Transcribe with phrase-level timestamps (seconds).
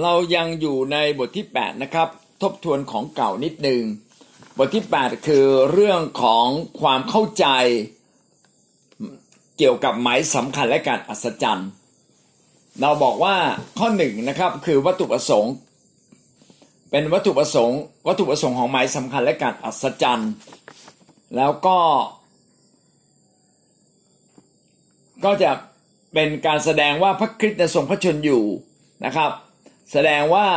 [0.00, 2.08] เรายังอยู่ในบทที่ 8 นะครับ
[2.42, 3.82] ทบทวนของเก่านิดหนึ่ง
[4.58, 6.46] บทที่ 8 คือเรื่องของ
[6.80, 7.46] ความเข้าใจ
[9.58, 11.68] เกี่ยวกับหมายสำคัญและการอัศจรรย์
[12.80, 13.36] เราบอกว่า
[13.78, 15.52] ข้อหนึ่งนะครับคือวัตถุประสงค์
[16.90, 20.32] เป็นวัตถุประสงค์ วัตถุประสงค์ของหมายสำคัญและการอัศจรรย์
[21.36, 21.78] แล้วก็
[25.24, 25.50] ก็จะ
[26.14, 28.44] เป็นการแสดงว่าพระคริสต์ทรงพระชนอยู่
[29.04, 29.30] นะครับ
[29.92, 30.48] แสดงว่า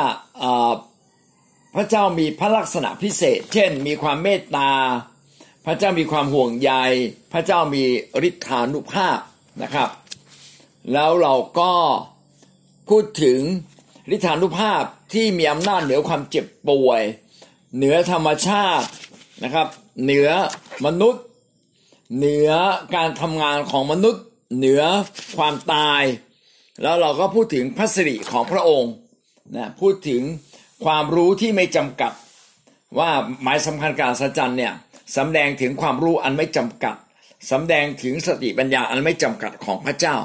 [1.75, 4.71] พระเจ้ามีพระลักษณะพิเศษ เช่น มีความเมตตา
[5.65, 6.71] พระเจ้ามีความห่วงใย
[7.33, 7.83] พระเจ้ามี
[8.27, 9.19] ฤทธานุภาพ
[9.63, 9.89] นะครับ
[10.93, 11.73] แล้วเราก็
[12.89, 13.39] พูดถึง
[14.15, 17.01] ฤทธานุภาพที่มีอำนาจเหนือความเจ็บป่วย
[17.75, 18.87] เหนือธรรมชาติ
[19.43, 19.67] นะครับ
[20.03, 20.29] เหนือ
[20.85, 21.23] มนุษย์
[22.17, 22.51] เหนือ
[22.95, 24.23] การทำงานของมนุษย์
[24.57, 24.83] เหนือ
[25.37, 26.03] ความตาย
[26.81, 28.91] แล้วเราก็พูดถึงพระสิริของพระองค์
[29.53, 30.21] นะพูดถึง
[30.85, 32.13] ความรู้ที่ไม่จำกัด
[32.99, 33.11] ว่า
[33.43, 34.73] หมายสำคัญการสัจจันเนี่ย
[35.17, 36.95] สำแดงถึงความรู้อันไม่จำกัด
[37.51, 40.15] สำแดงถึงสติปัญญาอันไม่จำกัดของพระเจ้า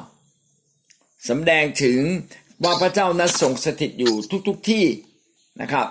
[1.29, 2.01] สำแดงถึง
[2.65, 4.15] ว่าพระเจ้านั้นทรงสถิตอยู่
[4.49, 4.85] ทุกๆทที่
[5.61, 5.87] นะครับ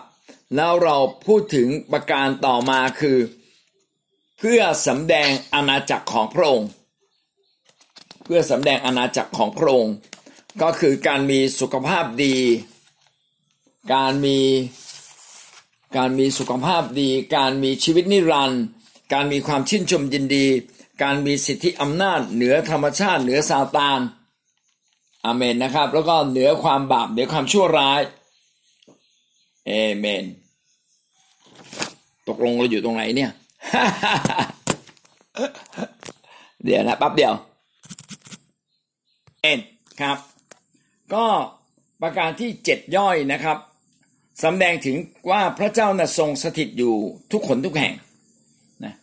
[0.56, 3.18] แล้วเราพูดถึงประการต่อมาคือ
[4.40, 6.70] เพื่อสำแดงอาณาจักรของพระองค์
[8.24, 9.96] เพื่อสำแดงอาณาจักรของพระองค์
[10.62, 12.36] ก็คือการมีสุขภาพดี
[13.94, 14.40] การมี
[15.98, 18.64] การมีสุขภาพดี การมีชีวิตนิรันดร์
[19.14, 20.48] การมีความชื่นชมยินดี
[21.04, 24.00] การมีสิทธิอำนาจเหนือธรรมชาติเหนือซาตาน
[25.26, 28.02] อาเมนนะครับ แล้วก็เหนือความบาปเหนือความชั่วร้าย
[29.68, 30.26] เอเมน
[32.28, 33.32] ตกลงเราอยู่ตรงไหนเนี่ย
[36.64, 37.34] เดี๋ยวนะปั๊บเดียว
[39.42, 39.60] เอ็น
[40.02, 40.18] ครับ
[41.14, 41.26] ก็
[42.02, 43.58] ประการที่เจ็ดย่อยนะครับ
[44.44, 44.96] สำแดงถึง
[45.32, 46.94] ว่าพระเจ้าน่ะทรงสถิตอยู่
[47.32, 47.94] ทุกคนทุกแห่ง
[48.86, 48.96] นะ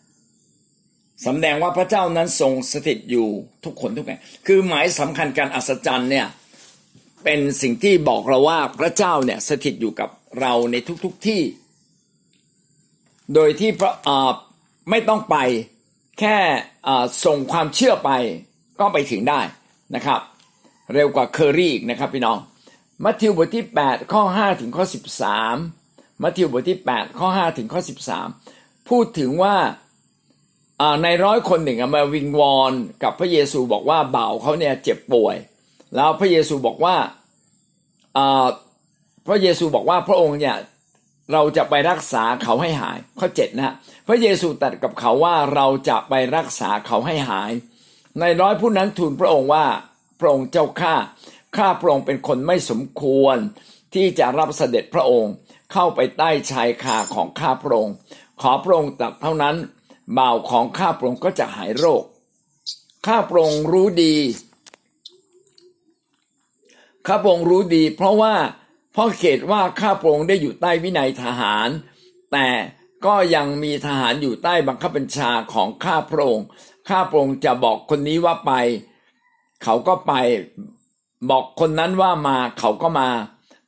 [1.26, 3.28] สำแดงว่าพระเจ้านั้นทรงสถิตอยู่
[3.64, 6.26] ทุกคนทุกแห่ง คือหมายสำคัญการอัศจรรย์เนี่ย
[7.24, 10.10] เป็นสิ่งที่บอกเราว่าพระเจ้าเนี่ยสถิตอยู่กับ
[10.40, 11.40] เราในทุกๆทที่
[13.34, 13.92] โดยที่พระ
[14.90, 15.36] ไม่ต้องไป
[16.20, 16.36] แค่
[17.24, 18.10] ส่งความเชื่อไป
[18.80, 19.40] ก็ไปถึงได้
[19.94, 20.20] นะครับ
[20.94, 22.38] เร็วกว่าเคอรี่อีกนะครับพี่น้อง
[23.04, 24.84] มัทธิวบทที่ 8 ข้อ 5 ถึงข้อ
[25.52, 27.80] 13 มัทธิวบทที่ 8 ข้อ 5 ถึงข้อ
[28.34, 29.56] 13 พูดถึงว่า
[31.02, 35.36] ในร้อยคนหนึ่งมาวิงวอนกับพระเยซูบอกว่าเบ่าเขาเนี่ยเจ็บป่วย
[35.96, 36.96] แล้วพระเยซูบอกว่า
[39.26, 40.56] พระเยซูบอกว่าพระองค์เนี่ย
[41.32, 43.74] เราจะไปรักษาเขาให้หาย ข้อ7นะ
[44.08, 47.52] พระเยซูตรัสกับเขาว่าเราจะไปรักษาเขาให้หาย
[48.20, 49.64] ในร้อยผู้นั้นทูลพระองค์ว่า
[50.20, 50.94] พระองค์เจ้าข้า
[51.58, 53.36] ข้าพระองค์เป็นคนไม่สมควร
[53.94, 55.32] ที่จะรับเสด็จพระองค์
[55.72, 57.94] เข้าไปใต้ชายคาของข้าพระองค์
[58.40, 59.56] ขอพระองค์ตัดเท่านั้น
[60.18, 62.02] บ่าวของข้าพระองค์ก็จะหายโรค
[63.06, 64.16] ข้าพระองค์รู้ดี
[67.06, 68.34] ข้าพระองค์รู้ดี เพราะว่า
[68.92, 71.68] เพราะเขตว่าข้าพระองค์ได้อยู่ใต้วินัยทหาร
[72.32, 72.48] แต่
[73.06, 76.46] ก็ยังมีทหารอยู่ใต้บังคับบัญชาของข้าพระองค์
[76.88, 78.52] ข้าพระองค์จะบอกคนนี้ว่าไป
[79.62, 80.12] เขาก็ไป
[81.30, 83.08] บอกคนนั้นว่ามาเขาก็มา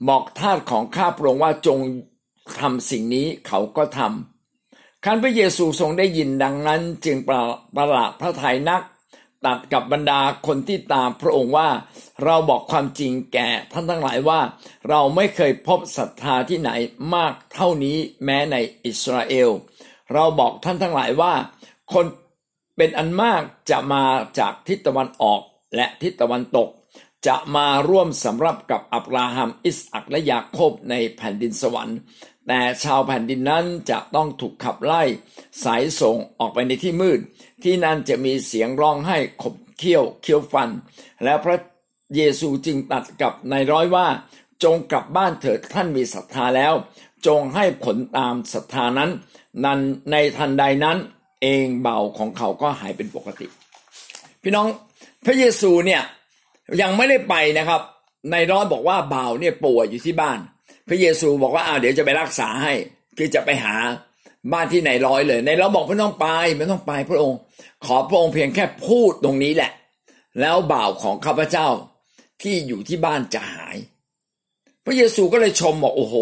[0.08, 1.78] บอกทาสของข้าพระองค์ว่าจง
[2.60, 7.42] ทำสิ่งนี้เขาก็ทำคันพระเยซูทรงได้ยินดังนั้น จึงประ
[7.76, 8.82] ประหลาดพระทัยนัก
[9.46, 11.68] ตัดกับบรรดาคนที่ตามพระองค์ว่า
[12.24, 14.40] เราบอกความจริงแก่ท่านทั้งหลายว่า
[14.88, 16.70] เราไม่เคยพบศรัทธาที่ไหน
[17.14, 19.50] มากเท่านี้แม้ในอิสราเอล
[20.14, 21.32] เราบอกท่านทั้งหลายว่า
[21.92, 22.04] คน
[22.76, 24.02] เป็นอันมากจะมา
[24.38, 25.40] จากทิศตะวันออก
[25.76, 26.68] และทิศตะวันตก
[27.26, 31.98] จะมาร่วมสำรับกับอับราฮัมอิสอักและยาโคบในแผ่นดินสวรรค์
[32.46, 35.02] แต่ชาวแผ่นดินนั้นจะต้องถูกขับไล่
[35.64, 37.20] สายส่งออกไปในที่มืด
[37.62, 40.70] ที่นั่นจะมีเสียงร้องไห้ขบเคี้ยวเคี้ยวฟัน
[41.24, 41.56] และพระ
[42.16, 44.06] เยซูจึงตัดกับนายร้อยว่า
[44.64, 46.74] จงกลับบ้านเถิดท่านมีศรัทธาแล้ว
[47.26, 49.10] จงให้ผลตามศรัทธานั้น
[49.64, 49.80] นั้น
[50.10, 50.98] ในทันใดนั้น
[51.42, 53.46] เองเบาของเขาก็หายเป็นปกติ
[54.42, 54.66] พี่น้อง
[55.26, 56.02] พระเยซูเนี่ย
[56.82, 57.80] ยังไม่ได้ไปนะครับ
[58.32, 60.38] นายร้อยบอกว่าบ่าวเนี่ยป่วยอยู่ที่บ้าน
[60.88, 62.72] พระเยซูบอกว่าอ้าวเดี๋ยวจะไปรักษาให้
[63.18, 63.74] คือจะไปหา
[64.52, 66.26] บ้านที่นายร้อยเลยนายร้อยบอกไม่ต้องไป
[66.56, 67.38] ไม่ต้องไปพระองค์
[67.84, 69.72] ขอพระองค์เพียงแค่พูดตรงนี้แหละ
[70.40, 71.68] แล้วบ่าวของข้าพเจ้า
[72.42, 73.76] ที่อยู่ที่บ้านจะหาย
[74.84, 76.16] พระเยซูก็เลยชมบอกโอ้โห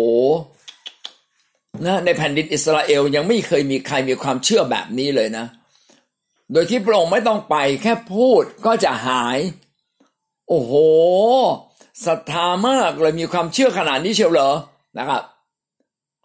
[1.86, 5.46] นะในแผ่นดินอิสราเอลยังไม่เคยมีใครมีความเชื่อแบบนี้เลยนะ
[6.52, 9.38] โดยที่พระองค์ไม่ต้องไปแค่พูดก็จะหาย
[10.48, 10.72] โอ้โห
[12.06, 14.50] ศรัทธามากเลยมีความเชื่อขนาดนี้เชียวเหรอ
[14.98, 15.22] นะครับ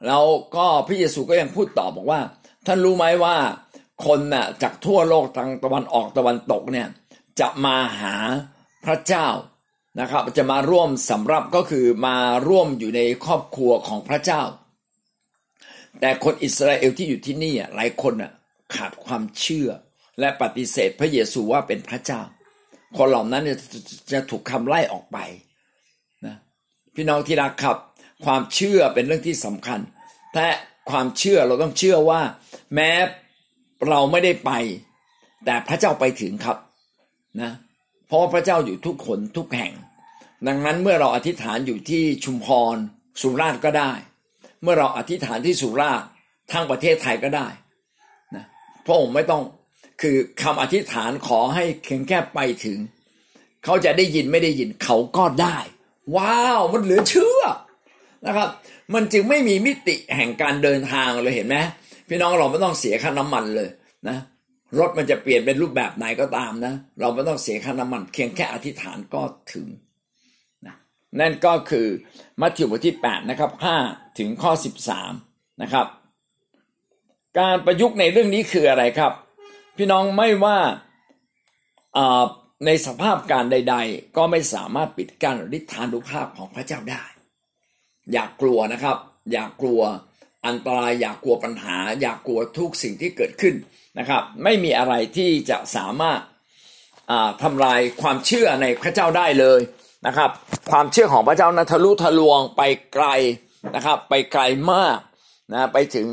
[0.08, 0.26] แล้ว
[0.56, 2.22] ก็พระเยซูก็ยังพูดต่อบอกว่า
[2.66, 3.36] ท่านรู้ไหมว่า
[4.06, 6.88] คนน่ะจากทั่วโลกทางตะวันออกตะวันตกเนี่ย
[7.40, 8.16] จะมาหา
[8.86, 9.28] พระเจ้า
[10.00, 12.18] นะครับ จะมาร่วมสำรับก็คือมา
[12.48, 14.42] ร่วมอยู่ในครอบครัวของพระเจ้า
[16.00, 18.32] แต่คนอิสราเอลที่อยู่ที่นี่หลายคนอะ
[18.76, 19.70] ขาดความเชื่อ
[20.20, 22.22] และปฏิเสธพระเยซูว่าเป็นพระเจ้า
[22.98, 23.44] คนเหล่านั้น
[24.12, 25.18] จะถูกคำไล่ออกไป
[26.26, 26.36] นะ
[26.96, 27.78] พี่น้องที่รักครับ
[28.26, 29.80] ความเชื่อเป็นเรื่องที่สำคัญ
[30.34, 30.48] แต่
[30.90, 32.22] ความเชื่อเราต้องเชื่อว่า
[32.76, 32.92] แม้
[33.90, 34.52] เราไม่ได้ไป
[35.46, 36.58] แต่พระเจ้าไปถึงครับ
[37.42, 37.52] นะ
[38.08, 39.74] เพราะว่าพระเจ้าอยู่ทุกคนทุกแห่ง
[40.48, 42.76] ดังนั้นเมื่อเราอธิษฐานอยู่ที่ชุมพร
[43.22, 43.92] สุราษฎร์ก็ได้
[44.62, 46.08] เมื่อเราอธิษฐานที่สุราษฎร์
[46.52, 47.48] ทั้งประเทศไทยก็ได้
[48.36, 48.46] นะ
[48.86, 49.42] พระองค์ไม่ต้อง
[50.02, 52.80] คือคำอธิษฐานขอให้เพียงแค่ไปถึง
[53.64, 55.58] เขาจะได้ยินไม่ได้ยินเขาก็ได้
[56.16, 57.42] ว้าวมันเหลือเชื่อ
[58.26, 58.50] นะครับ
[58.94, 61.58] มันจึงไม่มีมิติแห่งการเดินทางเลยเห็นไหม
[62.08, 63.70] พี่น้องเราไม่ต้องเสียค่าน้ำมันเลย
[64.08, 64.18] นะ
[64.80, 69.22] รถมันจะเปลี่ยนเป็นรูปแบบไหนก็ตามนะ เราไม่ต้องเสียค่าน้ำมันเพียงแค่อธิษฐานก็
[69.54, 69.68] ถึง
[70.66, 70.76] นะ
[71.20, 71.88] นั่นก็คือ
[72.42, 73.52] มัทธิวบทที่8นะครับ
[73.86, 74.52] 5ถึงข้อ
[75.08, 75.88] 13นะครับ
[77.40, 79.14] การประยุกต์ในเรื่องนี้คืออะไรครับ
[79.84, 80.58] พี่น้องไม่ว่า
[82.66, 87.04] ในสภาพการใด ๆ ก็ไม่สามารถปิดกั้นฤทธานุภาพของพระเจ้าได้
[88.12, 88.98] อย่ากกลัวนะครับ
[89.32, 89.82] อย่ากกลัว
[90.48, 93.56] อันตรายอย่ากกลัวปัญหา อย่ากกลัวทุกสิ่งที่เกิดขึ้น
[94.00, 96.20] นะครับ ไม่มีอะไรที่จะสามารถ
[97.44, 99.60] ทำลายความเชื่อในพระเจ้าได้เลย
[100.08, 100.30] นะครับ
[100.72, 102.62] ความเชื่อของพระเจ้านะทะลุทะลวงไป
[102.94, 103.08] ไกล
[103.76, 104.42] นะครับ ไปไกล
[104.72, 104.98] มาก
[105.54, 106.08] นะไปถึง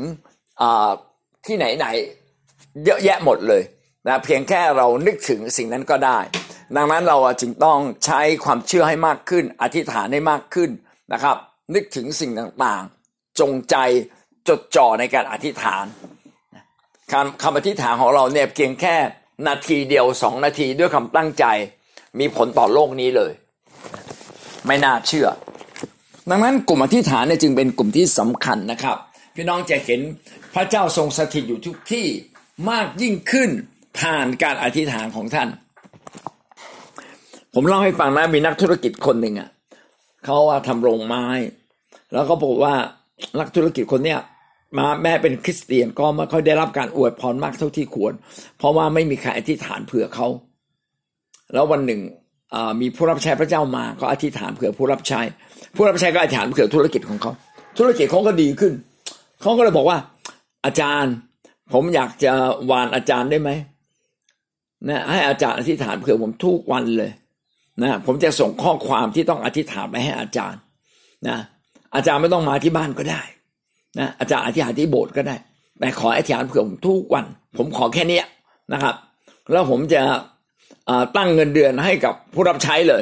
[1.45, 1.87] ที่ไหนไหน
[2.85, 3.61] เยอะแยะหมดเลย
[4.07, 6.19] นะเพียงแค่เรานึกถึงสิ่งนั้นก็ได้
[6.75, 10.69] ดังนั้นเราจึงต้องใช้ความเชื่อให้มากขึ้น อธิษฐานให้มากขึ้น
[11.13, 11.35] นะครับ
[11.75, 13.75] นึกถึงสิ่งต่างๆ จงใจ
[14.47, 15.85] จดจ่อในการอธิษฐาน
[17.11, 18.95] คำคำอธิษฐานของเราเนี่ยเพียงแค่
[19.47, 21.45] นาทีเดียวสองนาทีด้วยคำตั้งใจ
[22.19, 23.31] มีผลต่อโลกนี้เลย
[24.65, 25.27] ไม่น่าเชื่อ
[26.29, 28.97] ดังนั้นกลุ่มอธิษฐานเนี่ยจึงเป็นกลุ่มที่สำคัญนะครับ
[29.35, 30.01] พี่น้องจะเห็น
[30.55, 32.05] พระเจ้าทรงสถิตอยู่ทุกที่
[32.69, 33.49] มากยิ่งขึ้น
[33.99, 35.49] ผ่านการอธิษฐานของท่าน
[37.53, 39.49] ผมเล่าให้ฟังนะมีนักธุรกิจคนหนึ่งอะ
[40.23, 41.25] เขาว่าทำโรงไม้
[42.13, 42.73] แล้วก็บอกว่า
[43.39, 44.19] นักธุรกิจคนเนี้ย
[44.77, 48.13] มาแม่เป็นคริสเตียนก็ไม่ค่อยได้รับการอวยพรมากเท่าที่ควร
[48.57, 50.27] เพราะว่าไม่มีใครอธิษฐานเผื่อเขา
[51.53, 52.01] แล้ววันหนึ่ง
[52.81, 55.19] มีผู้รับใช้พระเจ้ามาก็อธิษฐานเผื่อผู้รับใช้
[55.75, 57.31] ผู้รับใช้ก็อธิษฐานเผื่อธุรกิจของเขา
[57.77, 58.73] ธุรกิจเขาก็ดีขึ้น
[59.41, 59.97] เขาก็เลยบอกว่า
[60.65, 61.13] อาจารย์
[61.73, 62.31] ผมอยากจะ
[62.71, 63.49] วานอาจารย์ได้ไหม
[64.89, 67.11] นะให้อาจารย์อธิษฐานเผื่อผมทุกวันเลย
[67.81, 70.59] นะผมจะส่งข้อความที่ต้องอธิษฐานไปให้อาจารย์
[71.27, 71.37] นะ
[71.95, 73.21] อาจารย์ไม่ต้องมาที่บ้านก็ได้
[73.99, 75.35] นะอาจารย์อธิษฐานที่โบสถ์ก็ได้
[75.79, 77.25] แต่ขออธิษฐานเผื่อผมทุกวัน
[77.57, 78.21] ผมขอแค่นี้
[78.73, 78.95] นะครับ
[79.51, 80.01] แล้วผมจะ
[81.17, 83.01] ตั้งเงินเดือนให้กับผู้รับใช้เลย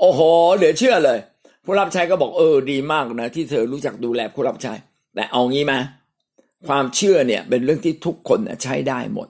[0.00, 0.20] โอ้โห
[0.56, 1.18] เหลือเชื่อเลย
[1.64, 4.72] ผู้รับใช้ก็บอกเออดีมากนะที่เธอรู้จักดูแลผู้รับใช้
[5.14, 5.78] แต่เอางี้มา
[6.68, 9.28] ความเชื่อเนี่ยเป็นเรื่องที่ทุกคนใช้ได้หมด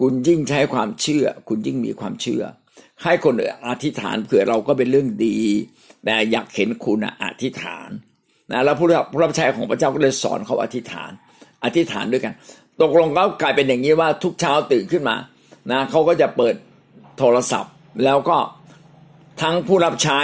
[0.00, 2.42] คุณยิ่งใช้ความเชื่อ คุณยิ่งมีความเชื่อ
[3.02, 5.38] ให้คนอื่นอธิษฐานเผื่อเราก็เป็นเรื่องดี
[6.04, 7.90] แต่อยากเห็นคุณอธิษฐาน
[8.50, 11.10] นะแล้วผู้รับผู้รับใช้ของพระเจ้าก็เลยสอนเขาอธิษฐาน
[11.64, 12.34] อธิษฐานด้วยกัน
[12.80, 15.16] ตกลงก็กลายเป็นอย่างนี้ว่าทุกเช้าตื่นขึ้นมา
[15.70, 16.54] นะเขาก็จะเปิด
[17.18, 17.72] โทรศัพท์
[18.04, 18.38] แล้วก็
[19.42, 20.20] ทั้งผู้รับใช้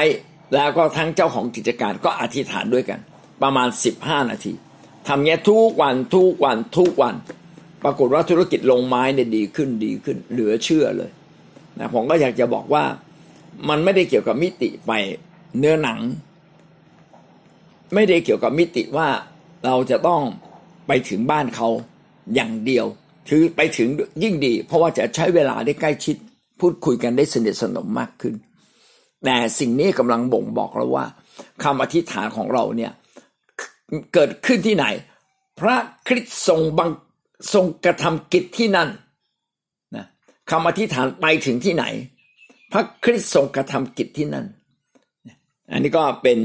[0.55, 3.01] แล้วก็ทั้งเจ้าของกิจการก็อธิษฐานด้วยกัน
[3.43, 3.69] ประมาณ
[3.99, 4.53] 15 นาที
[5.09, 7.15] ทำเงี้ยทุกวันทุกวันทุกวัน
[7.83, 11.11] ปรากฏว่าธุรกิจลงไม้เนี่ยดีขึ้นดีขึ้น เหลือเชื่อเลย
[11.79, 12.85] นะผมก็อยากจะบอกว่า
[13.69, 14.93] มันไม่ได้เกี่ยวกับมิติไป
[15.59, 16.01] เนื้อหนัง
[17.95, 19.09] ไม่ได้เกี่ยวกับมิติว่า
[19.65, 20.23] เราจะต้อง
[20.87, 21.69] ไปถึงบ้านเขา
[22.35, 22.87] อย่างเดียว
[23.29, 23.89] คือไปถึง
[24.23, 26.17] ยิ่งดี เพราะว่าจะใช้เวลาได้ใกล้ชิด
[26.61, 28.35] พูดคุยกันได้สนิทสนมมากขึ้น
[29.25, 31.07] แต่สิ่งนี้กำลังบ่งบอกเราว่า
[31.63, 32.93] คำอธิษฐานของเราเนี่ย
[34.15, 34.87] เกิดขึ้นที่ไหน
[35.61, 35.77] พระ
[36.07, 36.91] คริสต์ทรงบัง
[37.53, 38.89] ทรงกระทำกิจที่นั่น
[39.97, 40.07] นะ
[40.51, 41.85] คำอธิษฐานไปถึงที่ไหน
[42.73, 44.47] พระคริสต์ทรงกระทำกิจที่นั่น
[45.73, 46.39] อันนี้ก็เป็น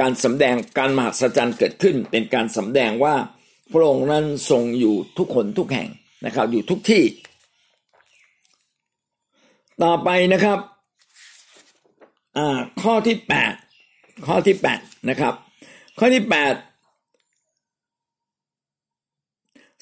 [0.00, 3.14] การสำแดงการมหัศจรรย์เกิดขึ้น เป็นการสำแดงว่า
[3.72, 5.88] พระองค์นั้นทรงอยู่ทุกคนทุกแห่ง
[6.26, 7.02] นะครับ อยู่ทุกที่
[9.82, 10.58] ต่อไปนะครับ
[12.82, 13.52] ข้อที่แปด
[14.26, 14.80] ข้อที่แปด
[15.10, 15.34] นะครับ
[15.98, 16.54] ข้อที่แปด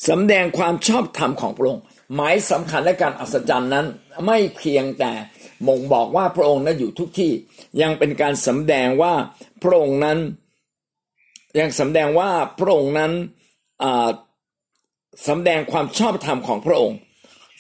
[0.09, 1.83] สำแดงความชอบธรรมของพระองค์
[2.15, 3.87] หมายสำคัญและการอัศจรรย์นั้น
[4.27, 5.13] ไม่เพียงแต่
[5.67, 7.33] บ่งบอกว่าพระองค์นั้นอยู่ทุกที่
[7.83, 9.15] ยังเป็นการสำแดงว่า
[9.63, 10.19] พระองค์นั้น
[11.59, 13.13] ยังสำแดงว่าพระองค์นั้น
[15.29, 16.99] สำแดงความชอบธรรมของพระองค์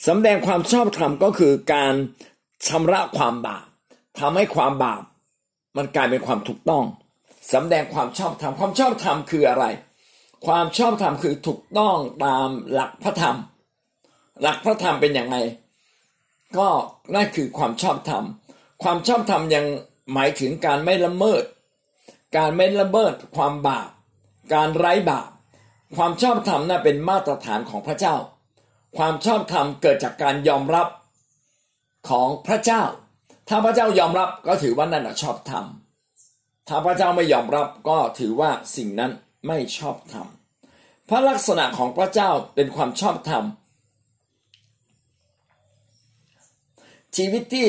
[0.07, 1.95] สำแดงความชอบธรรมก็คือการ
[2.69, 3.67] ชำระความบาป
[4.19, 5.03] ทำให้ความบาป
[5.77, 6.85] มันกลายเป็นความถูกต้อง
[7.53, 9.65] สำแดงความชอบธรรมความชอบธรรมคืออะไร
[10.47, 13.37] ความชอบธรรมคือถูกต้องตามหลักพระธรรม
[14.43, 15.39] หลักพระธรรมเป็นอย่างไร
[16.59, 16.69] ก็
[17.15, 18.25] นั่นคือความชอบธรรม
[18.83, 19.65] ความชอบธรรมยัง
[20.13, 21.45] หมายถึงการไม่ละเมิด
[22.37, 23.89] การไม่ละเมิดความบาป
[24.55, 25.29] การไร้บาป
[25.97, 28.17] ความชอบธรรมน่ะเป็นมาตรฐานของพระเจ้า
[28.97, 30.89] ความชอบธรรมเกิดจากการยอมรับ
[32.09, 32.83] ของพระเจ้า
[33.49, 35.65] ถ้าพระเจ้ายอมรับก็ถือว่านั่นชอบธรรม
[36.69, 39.13] ถ้าพระเจ้าไม่ยอมรับก็ถือว่าสิ่งนั้น
[39.47, 40.27] ไม่ชอบธรรม
[41.09, 43.45] พระลักษณะของพระเจ้าเป็นความชอบธรรม
[47.17, 47.67] ชีวิตที่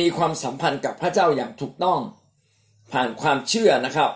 [0.00, 2.00] มีความสัมพันธ์กับพระเจ้าอย่างถูกต้อง
[2.92, 4.12] ผ่านความเชื่อนะครับ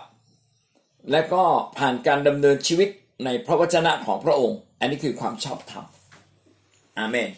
[1.11, 1.43] และก็
[1.77, 2.89] ผ่านการดำเนินชีวิต
[3.25, 5.85] ในพระวจนะของพระองค์ อันนี้คือความชอบธรรม
[6.97, 7.29] อาเมน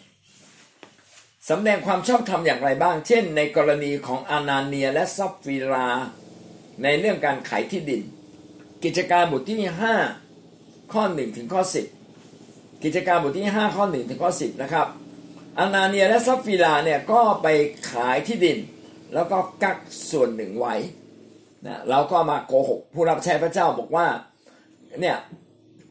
[1.48, 5.88] สำแดงความชอบธรรมอย่างไรบ้าง เช่น ในกรณีของอานาเนียและซับฟีรา
[6.82, 8.02] ในเรื่องการขายที่ดิน
[8.84, 9.58] กิจการบทที่
[10.26, 11.62] 5 ข้อ 1 ถึงข้อ
[12.22, 14.86] 10 กิจการบทที่ 5 ข้อ 1 ถึงข้อ 10 นะครับ
[15.58, 17.46] อานาเนียและสัปฟีราเนี่ยก็ไป
[17.90, 18.58] ขายที่ดิน
[19.14, 19.78] แล้วก็กัก
[20.10, 20.74] ส่วนหนึ่งไว้
[21.66, 24.06] นะแล้วก็มาโกหกผู้รับใช้พระเจ้าบอกว่า
[25.00, 25.16] เนี่ย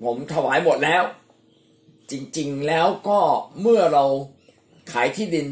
[0.04, 1.04] ผมถวายหมดแล้ว
[2.12, 3.20] จริงๆแล้วก็
[3.62, 4.06] เมื่อเรา
[4.92, 5.46] ขายที่ดิน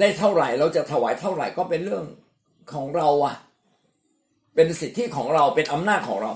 [0.00, 2.04] ได้เท่าไหร่ เราจะถวายเท่าไหร่ก็เป็นเรื่อง
[2.72, 3.36] ของเราอะ
[4.56, 6.32] เป็นสิทธิของเราเป็นอำนาจของเรา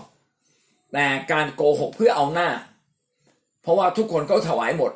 [0.92, 2.48] แต่การโกหกเพื่อเอาหน้า
[3.62, 4.92] เพราะว่าทุกคนก็ถวายหมด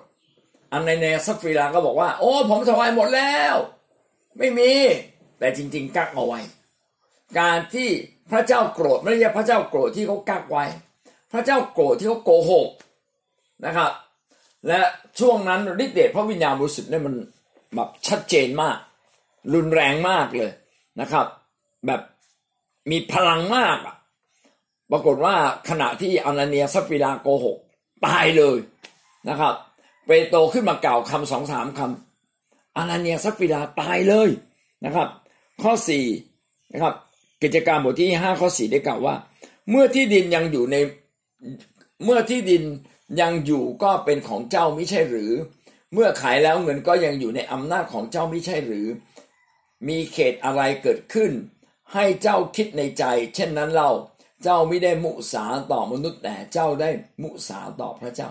[0.72, 3.54] อันในเนซัฟฟีลาก็บอกว่า โอ้ ผมถวายหมดแล้ว
[4.38, 4.72] ไม่มี
[5.38, 6.40] แต่จริง ๆ กักเอาไว้
[7.38, 7.88] การที่
[8.30, 10.64] พระเจ้าโกรธไม่ใช่พระเจ้าโกรธที่เขากักไว้
[11.32, 12.68] พระเจ้าโกรธที่เขาโกหก
[13.66, 13.90] นะครับ
[14.68, 14.80] และ
[15.20, 17.14] ช่วงนั้นฤทธิเดชพระวิญญาณบริสุทธิ์เนี่ยมัน
[17.74, 18.78] แบบชัดเจนมาก
[19.54, 20.50] รุนแรงมากเลย
[21.00, 21.26] นะครับ
[21.86, 22.00] แบบ
[22.90, 23.96] มีพลังมากอะ
[24.90, 25.34] ปรากฏว่า
[25.68, 27.58] ขณะที่อานาเนียสัปฟีราโกหก
[28.06, 28.58] ตายเลย
[29.28, 29.54] นะครับ
[30.06, 34.28] เปโตรขึ้นมากล่าวคำสองสามคำอานาเนียสัปฟีราตายเลย
[34.84, 35.08] นะครับ
[35.62, 36.06] ข้อสี่
[36.72, 36.94] นะครับ
[37.42, 39.14] กิจการบทที่ห้าข้อสี่ได้กล่าวว่า
[39.70, 40.76] เมื่อที่ดินยังอยู่ใน
[42.04, 42.62] เมื่อที่ดิน
[43.20, 45.32] ยังอยู่ก็เป็นของเจ้าไม่ใช่หรือ
[45.92, 48.86] เมื่อขายแล้วเงินก็ยังอยู่ในอำนาจของเจ้าไม่ใช่หรือ
[49.88, 51.30] มีเขตอะไรเกิดขึ้น
[51.94, 53.90] ให้เจ้าคิดในใจ เช่นนั้นเรา
[54.42, 56.90] เจ้าไม่ได้มุสาต่อมนุษย์แต่เจ้าได้
[57.22, 58.30] มุสาต่อพระเจ้า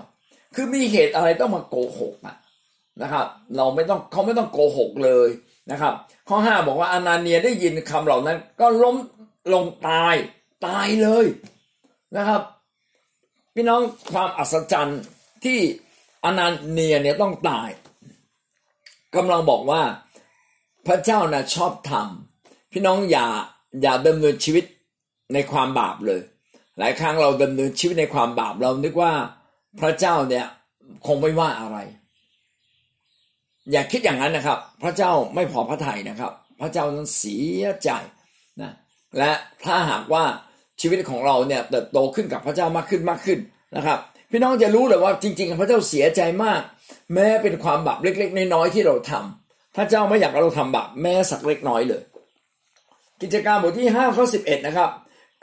[0.55, 2.37] คือมีเหตุอะไรต้องมาโกหกอะ
[3.01, 3.27] นะครับ
[3.57, 5.29] เราไม่ต้องเขาไม่ต้องโกหกเลย
[5.71, 5.93] นะครับ
[6.27, 8.95] ข้อห้าบอกว่าอนาเนียได้ยินคำเหล่านั้น ก็ล้ม
[9.53, 10.15] ลงตาย
[10.65, 11.25] ตายเลย
[12.17, 12.41] นะครับ
[13.55, 15.01] พี่น้องความอัศจรรย์
[15.43, 15.59] ที่
[16.25, 17.69] อนาเนียเนี่ยต้องตาย
[19.15, 19.81] กำลังบอกว่า
[20.87, 23.27] พระเจ้านะชอบทำพี่น้องอย่า
[23.81, 24.63] อย่าดำเนินชีวิต
[25.33, 26.21] ในความบาปเลย
[26.79, 29.11] หลายครั้งเราดำเนินชีวิตในความบาปเรานึกว่า
[29.81, 30.45] พระเจ้าเนี่ย
[31.07, 31.77] คงไม่ว่าอะไร
[33.71, 37.89] อย่าคิดอย่างนั้นนะครับ พระเจ้าไม่พอพระทัยนะครับ พระเจ้านั้นเสียใจ
[38.61, 38.71] นะ
[39.17, 39.31] และ
[39.65, 40.23] ถ้าหากว่า
[40.81, 43.39] ชีวิตของเราเนี่ยเติบโตขึ้นกับพระเจ้ามากขึ้นมากขึ้น
[43.75, 43.99] นะครับ
[44.31, 46.61] พี่น้องจะรู้เลยว่าจริง ๆ พระเจ้าเสียใจมาก
[47.13, 52.03] แม้เป็นความบาปเล็ก ๆ น้อยๆที่เราทำพระเจ้าไม่อยากเราทำบาปแม้สักเล็กน้อยเลย
[53.23, 54.91] กิจการบทที่5ข้อ11นะครับ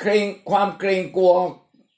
[0.00, 1.32] เกรงความเกรงกลัว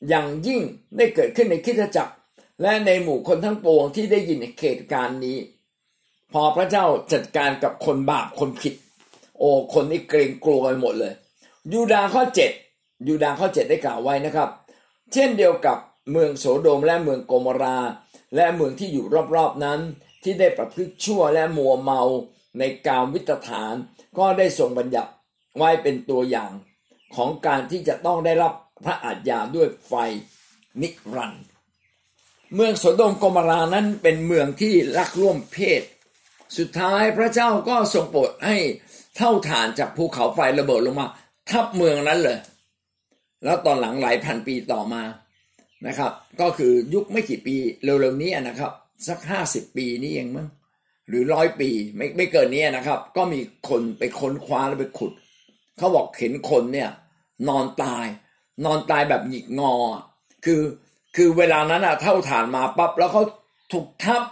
[0.08, 0.60] อย่างยิ่ง
[0.96, 2.14] ได้เกิดขึ้นในคิดจักร
[2.62, 5.38] และในหมู่คนทั้งปวงที่ได้ยินเหตุการณ์นี้
[6.32, 8.74] พอพระเจ้าจัดการกับคนบาปคนผิด
[9.38, 11.12] โอ้คนนี้เกรงกลัวไปหมดเลย
[11.72, 12.50] ยูดาข้อเจ็ด
[13.08, 14.48] ยูดาข้อเจ็ดได้กล่าวไว้นะครับ
[15.12, 15.78] เช่นเดียวกับ
[16.10, 17.78] เมืองโสโดมและเมืองโกมรา
[18.34, 19.04] และเมืองที่อยู่
[19.36, 19.80] รอบๆนั้น
[20.22, 22.02] ที่ได้ประพฤติชั่วและมัวเมา
[22.58, 23.74] ในกามวิตฐาน
[24.18, 25.10] ก็ได้ทรงบัญญัติ
[25.56, 26.52] ไว้เป็นตัวอย่าง
[27.16, 28.52] ของการที่จะต้องได้รับ
[28.85, 29.92] พระอาญาด้วยไฟ
[30.80, 31.44] นิรันด์
[32.54, 35.82] เมืองโสโดมกมรานั้นเป็นเมืองที่รักร่วมเพศ
[36.59, 38.56] สุดท้ายพระเจ้าก็ทรงโปรดให้
[39.16, 41.09] เท่าฐานจากภูเขาไฟระเบิดลงมา
[41.50, 42.38] ทับเมืองนั้นเลย
[43.44, 45.02] แล้วตอนหลังหลายพันปีต่อมา
[45.87, 48.73] นะครับ ก็คือยุคไม่กี่ปีเร็วๆนี้นะครับ
[49.09, 50.49] สักห้าสิบปีนี้เองมั้ง
[51.09, 55.12] หรือร้อยปีไม่ไม่เกินนี้นะครับ ก็มีคนไปค้นคว้าแล้วไปขุด
[55.78, 56.90] เขาบอกเห็นคนเนี่ย
[57.48, 58.06] นอนตาย
[58.64, 59.74] นอนตายแบบหงิกงอ
[60.44, 60.62] คือ
[61.16, 63.22] คือเวลานั้นอะเท่าฐานมาปั๊บแล้วเขา
[63.72, 64.22] ถูกทับ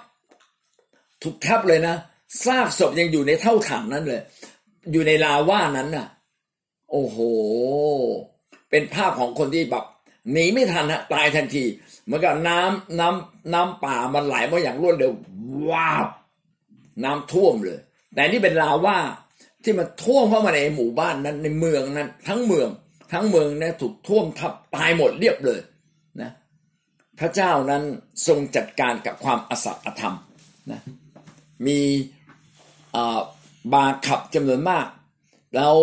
[1.23, 1.97] ถูกทับเลยนะ
[2.45, 4.23] ซากศพยังอยู่ในเท่าฐานนั้นเลย
[4.93, 6.09] อยู่ในลาว่านั้นน่ะ
[6.91, 7.19] โอ้โห
[8.71, 9.85] เป็นภาพของคนที่แบบ
[10.33, 11.65] หนีไม่ทันฮะตายทันที
[12.05, 15.13] เหมือนกับน้ำน้ำน้ำป่ามันไหลมาอย่างรวดเร็ว
[15.71, 16.05] ว้าว
[17.05, 17.81] น้ำท่วมเลย
[18.15, 18.99] แต่นี่เป็นลาว่า
[19.63, 22.69] ที่มันท่วมเข้ามาในหมู่บ้านนั้นในเมืองนั้น ทั้งเมือง
[23.13, 25.61] ทั้งเมืองเนี่ยถูกท่วมทับตายหมดเรียบเลย
[26.21, 26.31] นะ
[27.19, 27.83] พระเจ้านั้น
[28.27, 30.17] ทรงจัดการกับความอสัตย์ธรรม
[30.71, 30.81] นะ
[31.67, 31.81] มี
[33.73, 34.87] บาขับจำนวนมาก
[35.57, 35.75] แล้ว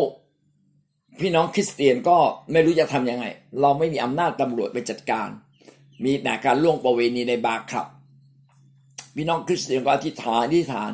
[1.20, 2.18] พี่น้องคริสเตียนก็
[2.52, 3.26] ไม่รู้จะทำยังไง
[3.62, 5.30] เราไม่มีอำนาจตำรวจไปจัดการ
[6.06, 7.88] มีแต่การล่วงประเวณีในบาขับ
[9.16, 10.92] พี่น้องคริสเตียนก็อธิษฐานอธิษฐาน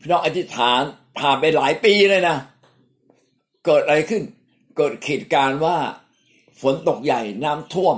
[0.00, 0.82] พี่น้องอธิษฐาน
[1.18, 2.36] ผ่านไปหลายปีเลยนะ
[3.66, 4.22] เกิดอะไรขึ้น
[4.76, 5.76] เกิดเหตุการณ์ว่า
[6.60, 7.96] ฝนตกใหญ่น้ำท่วม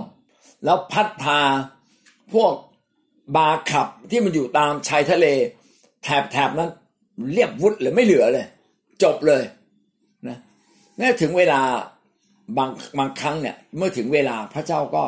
[0.65, 1.41] แล้วพัดพา
[2.35, 2.53] พวก
[3.37, 5.27] บาขับที่มันอยู่ตามชายทะเล
[6.03, 6.71] แถบๆนั้น
[7.33, 8.47] เรียบวุดเลยไม่เหลือเลย
[9.03, 9.43] จบเลย
[10.29, 10.39] นะ
[10.97, 11.61] เมื่ถึงเวลา
[12.57, 15.05] บางบางครั้งเนี่ย เมื่อถึงเวลาพระเจ้าก็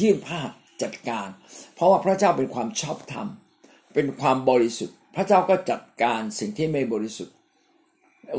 [0.00, 0.50] ยื่นภาพ
[0.82, 1.28] จัดการ
[1.74, 3.26] เพราะว่าพระเจ้าเป็นความชอบธรรม
[3.94, 7.34] เป็นความบริสุทธิ์ ระเจ้าก็จัดการสิ่งที่ไม่บริสุทธิ์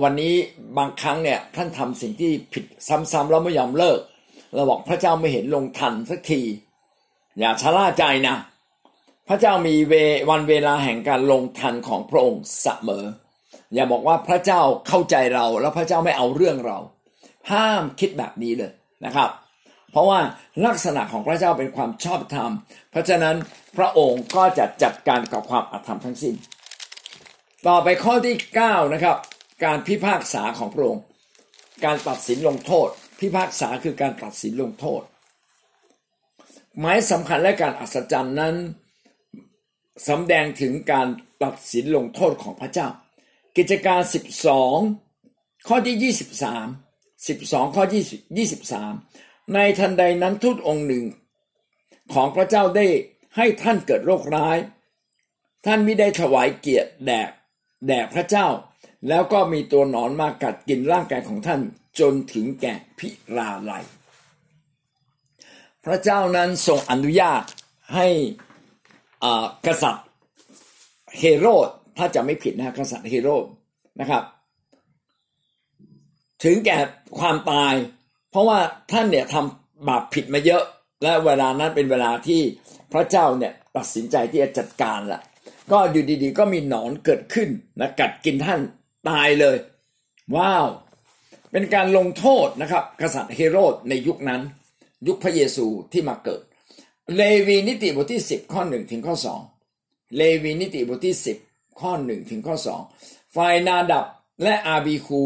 [0.04, 0.34] วันนี้
[0.78, 2.66] บางครั้งเนี่ยท่านทำสิ่งที่ผิด
[3.12, 4.00] ซ้ำๆแล้วไม่ยอมเลิก
[4.56, 6.42] เราบอกพระเจ้าไม่เห็นลงทันสักที
[7.40, 8.36] อย่าชะล่าใจนะ
[9.28, 9.94] พระเจ้ามีเว
[10.30, 13.06] วันเวลาแห่งการลงทันของพระองค์เสมอ
[13.74, 16.78] อย่าบอกว่าพระเจ้าเข้าใจเราแล้วพระเจ้าไม่เอาเรื่องเรา
[17.52, 18.72] ห้ามคิดแบบนี้เลย
[19.06, 19.30] นะครับ
[19.92, 20.20] เพราะว่า
[20.66, 22.52] ลักษณะของพระเจ้าเป็นความชอบธรรม
[22.92, 23.36] เพราะฉะนั้น
[23.78, 26.36] พระองค์ก็จะจัดการกับความอธรรมทั้งสิ้น
[27.68, 28.36] ต่อไปข้อที่
[28.66, 29.18] 9 นะครับ
[29.64, 31.04] การพิพากษาของพระองค์
[31.86, 32.88] การตัดสินลงโทษ
[33.20, 35.02] พิพากษาคือการตัดสินลงโทษ
[36.80, 38.56] หมายสำคัญและการอัศจรรย์นั้น
[40.08, 41.08] สำแดงถึงการ
[41.44, 42.88] ตัดสินลงโทษของพระเจ้า
[43.58, 44.02] กิจการ
[44.84, 46.14] 12 ข้อที่
[46.88, 47.84] 23 12 ข้อ
[48.68, 51.06] 23ในทันใดนั้นทูตองค์หนึ่ง
[52.14, 52.88] ของพระเจ้าได้
[53.36, 54.58] ให้ท่านเกิดโรคร้าย
[55.66, 57.22] ท่านไม่ได้ถวายเกียรติแด่
[57.88, 58.48] แด่พระเจ้า
[59.10, 61.62] แล้วก็มีตัวหนอนมากัดกินร่างกายของท่าน
[62.00, 63.72] จนถึงแก่พิราไล
[65.86, 67.44] พระเจ้านั้นทรงอนุญาต
[67.96, 68.08] ให้
[69.68, 70.06] กษัตริย์
[71.20, 73.46] เฮโรดถ้าจะไม่ผิดนะกษัตริย์เฮโรด
[74.00, 74.24] นะครับ
[76.44, 76.78] ถึงแก่
[77.20, 77.74] ความตาย
[78.32, 78.60] เพราะว่า
[78.92, 80.64] ท่านเนี่ยทำบาปผิดมาเยอะ
[81.04, 82.42] และเวลานั้นเป็นเวลาที่
[82.94, 85.22] พระเจ้าเนี่ยตัดสินใจที่จะจัดการละ
[85.72, 88.62] ก็อยู่ดีๆ ก็มีหนอนเกิดขึ้นนะกัดกินท่าน
[89.10, 89.58] ตายเลย
[90.36, 90.68] ว้าว
[91.52, 94.42] เป็นการลงโทษนะครับ กษัตริย์เฮโรดในยุคนั้น
[95.08, 96.42] ยุคพระเยซูที่มาเกิด
[97.16, 99.16] เลวีนิติบทที่ 10 ข้อ1ถึงข้อ
[99.66, 101.16] 2เลวีนิติบทที่
[101.48, 102.56] 10 ข้อ1ถึงข้อ
[102.96, 104.06] 2ฝ่ายนาดับ
[104.44, 105.22] และอาบีคู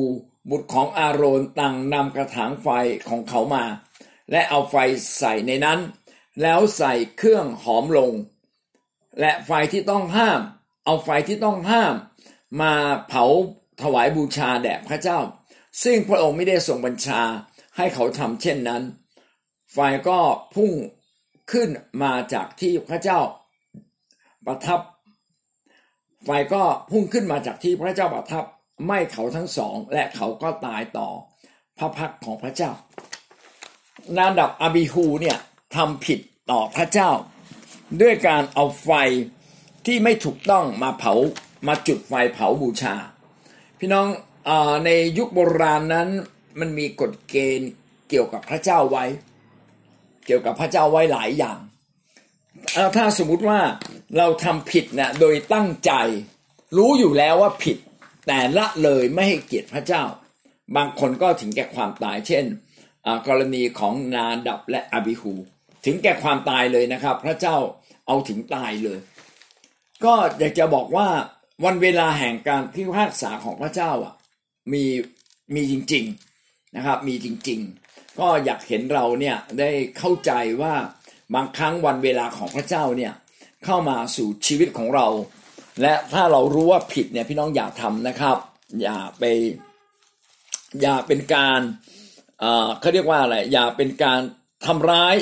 [0.50, 2.68] บุตรของอาโรนต่างนำกระถางไฟ
[3.08, 3.64] ของเขามา
[4.32, 4.76] และเอาไฟ
[5.18, 5.80] ใส่ในนั้น
[6.42, 8.12] แล้วใส่เครื่องหอมลง
[9.20, 10.40] และไฟที่ต้องห้าม
[10.86, 11.94] เอาไฟที่ต้องห้าม
[12.62, 12.74] มา
[13.08, 13.26] เผา
[13.82, 15.20] ถวายบูชาแด่พระเจ้า
[15.84, 17.22] ซึ่งพระองค์ไม่ได้ทรงบัญชา
[17.78, 18.84] ให้เขาทำเช่นนั้น
[19.74, 20.20] ไฟก็
[20.56, 20.72] พุ่ง
[21.52, 21.70] ขึ้น
[22.04, 23.20] มาจากที่พระเจ้า
[24.46, 24.80] ประทับ
[26.26, 28.46] ไฟก็พุ่งขึ้นมาจากที่พระเจ้าประทับ
[28.88, 31.10] ไม่เขาทั้งสอง และเขาก็ตายต่อ
[31.78, 32.72] พระพักของพระเจ้า
[34.18, 35.38] นาดับอาบิฮูเนี่ย
[35.76, 36.20] ทำผิด
[36.52, 37.10] ต่อพระเจ้า
[38.02, 38.90] ด้วยการเอาไฟ
[39.86, 41.14] ที่ไม่ถูกต้องมาเผา
[41.68, 42.96] มาจุดไฟเผาบูชา
[43.80, 44.08] พี่น้อง
[44.50, 44.52] อ
[44.86, 46.10] ในยุคโบราณนั้น
[46.60, 47.70] มันมีกฎเกณฑ์
[48.10, 49.06] เกี่ยวกับพระเจ้าไว้
[50.26, 51.60] เกี่ยวกับพระเจ้าไว้หลายอย่าง
[52.96, 53.60] ถ้าสมมุติว่า
[54.18, 55.92] เราทำผิดนะโดยตั้งใจ
[56.78, 57.78] รู้อยู่แล้วว่าผิด
[58.28, 60.04] แต่ละเลยไม่ให้เกียรติพระเจ้า
[60.76, 62.46] บางคนก็ถึงแก่ความตาย เช่น
[63.28, 65.34] กรณีของนาดับและอบิฮู
[65.86, 67.56] ถึงแก่ความตายเลยนะครับ พระเจ้า
[68.08, 69.00] เอาถึงตายเลย
[70.04, 71.08] ก็อยากจะบอกว่า
[71.66, 74.14] วันเวลาแห่งการพิพากษาของพระเจ้าอะ
[74.74, 74.84] มี
[75.56, 76.06] มีจริง
[76.40, 80.74] ๆนะครับ มีจริง ๆ ก็อยากเห็นเราเนี่ยได้เข้าใจว่า
[81.36, 83.14] บางครั้งวันเวลาของพระเจ้าเนี่ย
[83.66, 85.08] เข้ามาสู่ชีวิตของเรา
[85.82, 88.38] และถ้าเรารู้ว่าผิดเนี่ยพี่น้องอย่าทำนะครับ
[88.82, 89.24] อย่าไป
[90.82, 91.62] อย่าเป็นการ
[92.80, 94.20] เขาเรียกว่าอะไรอย่าเป็นการ
[94.66, 95.16] ทำร้าย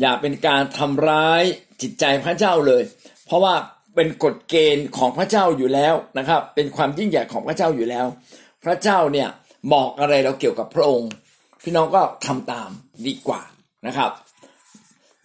[0.00, 1.42] อย่าเป็นการทำร้าย
[1.82, 2.82] จิตใจพระเจ้าเลย
[3.26, 3.54] เพราะว่า
[3.94, 8.06] เป็นกฎเกณฑ์ของพระเจ้าอยู่แล้วนะครับ เป็นความยิ่งใหญ่ของพระเจ้าอยู่แล้ว
[8.64, 9.28] พระเจ้าเนี่ย
[9.72, 11.10] บอกอะไรเราเกี่ยวกับพระองค์
[11.62, 12.70] พี่น้องก็ทำตาม
[13.06, 13.40] ดีกว่า
[13.86, 14.10] นะครับ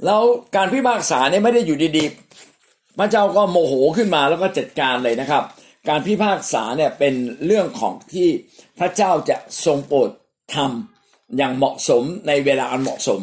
[0.05, 0.21] แล้ว
[0.55, 5.43] การพิพากษาเนี่ยไม่ได้อยู่ดีๆ พระเจ้าก็โมโหขึ้นมาแล้วก็จัดการเลยนะครับ
[5.89, 7.13] การพิพากษาเนี่ยเป็น
[7.45, 8.27] เรื่องของที่
[8.79, 10.09] พระเจ้าจะทรงโปรด
[10.55, 13.21] ทำอย่างเหมาะสมในเวลาอันเหมาะสม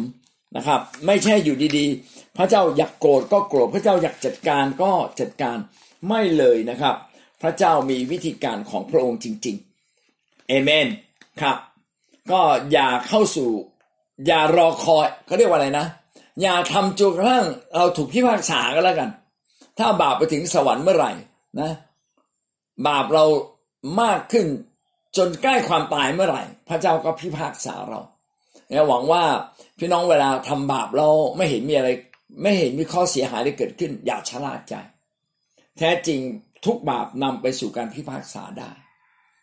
[0.56, 5.57] นะครับ ไม่ใช่อยู่ดีๆ พระเจ้าอยากโกรธก็โกรธพระเจ้าอยากจัดการก็จัดการ
[6.09, 6.94] ไม่เลยนะครับ
[7.42, 10.87] พระเจ้ามีวิธีการของพระองค์จริงๆเอเมน
[11.40, 11.57] ครับ
[12.33, 12.40] ก็
[12.72, 13.51] อย่าเข้าสู่
[14.27, 15.87] อย่ารอคอยเขาเรียกว่าอะไรนะ
[16.42, 19.11] อย่าทำจนกระทั่งเราถูกพิพากษาก็แล้วกัน
[19.79, 21.12] ถ้าบาปไปถึงสวรรค์เมื่อไหร่
[21.61, 21.70] นะ
[22.87, 23.25] บาปเรา
[24.03, 24.46] มากขึ้น
[25.16, 28.01] จนใกล้ความตายเมื่อไหร่ พระเจ้าก็พิพากษาเรา
[28.68, 29.22] เนี่ยหวังว่า
[29.79, 31.88] พี่น้องเวลาทำบาปเราไม่เห็นมีอะไร
[32.40, 34.75] ไม่เห็นมีข้อเสียหายได้เกิดขึ้น อย่าชะล่าใจ
[35.79, 36.20] แท้จริง
[36.66, 38.70] ทุกบาปนำไปสู่การพิพากษาได้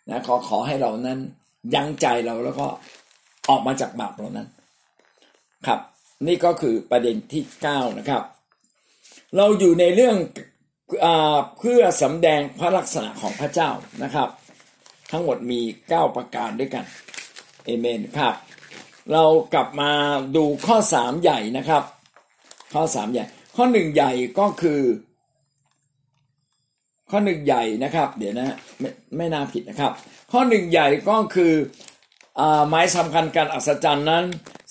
[0.10, 1.19] นะขอขอให้เรานั้น
[1.73, 2.67] ยั้งใจเราแล้วก็
[3.49, 4.47] ออกมาจากบาปเหล่านั้น
[5.67, 5.79] ครับ
[6.27, 8.23] นี่ก็คือประเด็นที่9นะครับ
[9.38, 10.17] เราอยู่ในเรื่อง
[11.06, 11.08] อ
[11.60, 13.69] เพื่อสำแดงพระลักษณะของพระเจ้า
[14.03, 14.29] นะครับ
[15.12, 16.86] ทั้งหมดมี9ประการด้วยกัน
[17.65, 18.36] เอเมนครับ
[19.13, 19.91] เรากลับมา
[20.36, 21.84] ดูข้อ3ใหญ่นะครับ
[22.73, 24.81] ข้อ3ใหญ่ ข้อ1ใหญ่ก็คือ
[27.09, 29.91] ข้อหนึ่งใหญ่นะครับ เดี๋ยวนะไม่ไม่น่าผิดนะครับ
[30.31, 31.53] ข้อหนึ่งใหญ่ก็คือ
[32.69, 34.25] หมายสำคัญการอัศจรรย์นั้น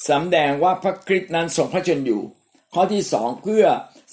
[0.09, 2.23] สำแดงว่าพระคริสต์นั้นทรงพระชนอยู่
[2.75, 3.65] ข้อที่สองเพื่อ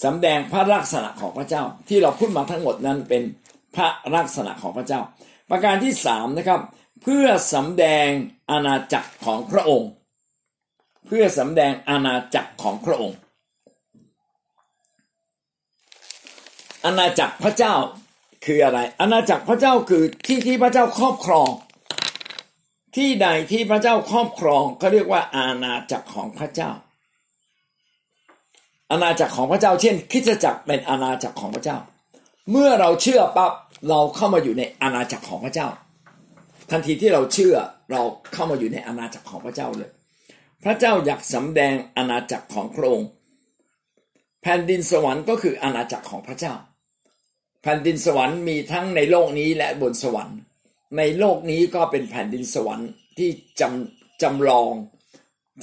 [0.04, 3.23] สำแดงพระลักษณะของพระเจ้า ที่เราพูดมาทั้งหมดนั้นเป็น
[3.75, 5.02] พระลักษณะของพระเจ้า
[5.49, 6.62] ประการที่สามนะครับ
[7.04, 8.08] เพื่อสำแดง
[8.52, 9.89] อาณาจักรของพระองค์
[11.08, 13.17] เพื่อสำแดงอาณาจักรของพระองค์
[16.86, 17.76] อาณาจักรพระเจ้า
[18.46, 21.50] คืออะไร อาณาจักรพระเจ้าคือที่ที่พระเจ้าครอบครอง
[22.96, 26.72] ที่ใดที่พระเจ้าครอบครองก็เรียกว่าอาณาจักรของพระเจ้า
[28.92, 31.78] อาณาจักรของพระเจ้า เช่นคิดจักรเป็นอาณาจักรของพระเจ้า
[32.52, 33.52] เมื่อเราเชื่อปั๊บ
[33.89, 35.68] เราเข้ามาอยู่ในอาณาจักรของพระเจ้า
[36.70, 37.56] ทันทีที่เราเชื่อ
[37.92, 38.02] เรา
[38.34, 39.92] เข้ามาอยู่ในอาณาจักรของพระเจ้าเลย
[40.63, 43.08] พระเจ้าอยากสำแดงอาณาจักรของพระองค์
[44.42, 46.54] แผ่นดินสวรรค์ก็คืออาณาจักรของพระเจ้า
[47.62, 50.39] แผ่นดินสวรรค์มีทั้งในโลกนี้และบนสวรรค์
[50.98, 54.74] ในโลกนี้ก็เป็นแผ่นดินสวรรค์ที่จำจำลอง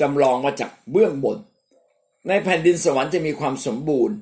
[0.01, 1.39] จำลองมาจากเบื้องบน
[2.29, 4.17] ในแผ่นดินสวรรค์จะมีความสมบูรณ์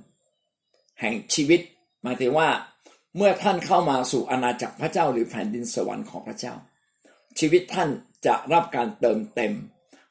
[1.00, 1.60] แห่งชีวิต
[2.02, 2.48] หมายถึงว่า
[3.16, 6.54] เมื่อท่านเข้ามาสู่อาณาจักรพระเจ้าหรือแผ่นดินสวรรค์ของพระเจ้า
[7.38, 7.88] ชีวิตท่าน
[8.26, 9.52] จะรับการเติมเต็ม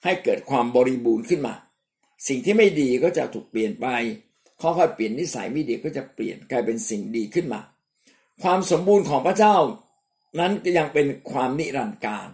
[0.04, 1.56] ให้เกิดความบริบูรณ์ขึ้นมา
[2.28, 3.88] สิ่งที่ไม่ดีก็จะถูกเปลี่ยนไป
[4.64, 7.62] ค่อยๆเปลี่ยนนิสัยไม่ดีก็จะเปลี่ยนกลายเป็นสิ่งดีขึ้นมา
[8.44, 9.56] ความสมบูรณ์ของพระเจ้า
[10.40, 12.30] นั้นยังเป็นความนิรันดร์การ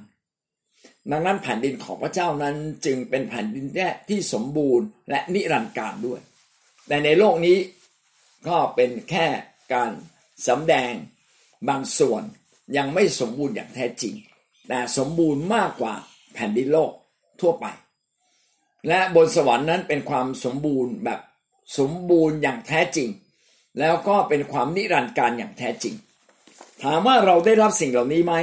[1.12, 6.22] ดังนั้นแผ่นดินของพระเจ้านั้นจึงเป็นแผ่นดินแรกที่สมบูรณ์และนิรันดร์การด้วย
[6.88, 7.58] แต่ในโลกนี้
[8.48, 9.28] ก็เป็นแค่
[9.74, 9.92] การ
[10.48, 10.94] สำแดง
[11.70, 12.24] บางส่วน
[12.78, 14.16] ยังไม่สมบูรณ์อย่างแท้จริง
[14.68, 15.96] แต่สมบูรณ์มากกว่า
[16.34, 16.92] แผ่นดินโลก
[17.42, 17.66] ทั่วไป
[18.88, 21.20] และบนสวรรค์นั้นเป็นความสมบูรณ์แบบ
[21.78, 23.10] สมบูรณ์อย่างแท้จริง
[23.80, 25.96] แล้วก็เป็นความนิรันดร์การอย่างแท้จริง
[26.84, 28.34] ถามว่าเราได้รับสิ่งเหล่านี้ไหม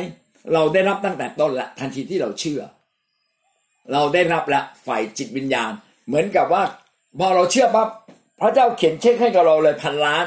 [0.52, 2.62] เราได้รับตั้งแต่ต้นละทันทีที่เราเชื่อ
[3.92, 5.72] เราได้รับละฝ่ายจิตวิญญาณ
[6.06, 6.62] เหมือนกับว่า
[7.18, 7.88] พอเราเชื่อปั๊บ
[8.40, 10.24] พระเจ้าเขียนเช็คให้กับเราเลยพันล้าน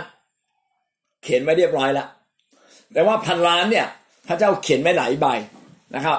[1.23, 2.07] เขียนไว้เรียบร้อยแล้ว
[2.93, 3.87] แต่ว่าพันล้านเนี่ย
[4.27, 5.25] พระเจ้าเขียนไว้หลายใบ
[5.95, 6.17] นะครับ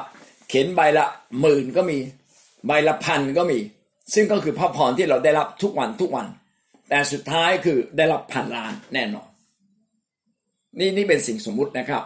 [0.48, 1.04] เขียนใบละ
[1.40, 1.98] หมื่นก็มี
[2.66, 3.58] ใบละพันก็มี
[4.14, 6.26] ซึ่งก็คือพระพรที่เราได้รับทุกวันทุกวัน
[6.90, 9.28] แต่สุดท้ายคือได้รับพันล้านแน่นอน
[10.78, 12.04] นี่นี่เป็นสิ่งสมมุตินะครับ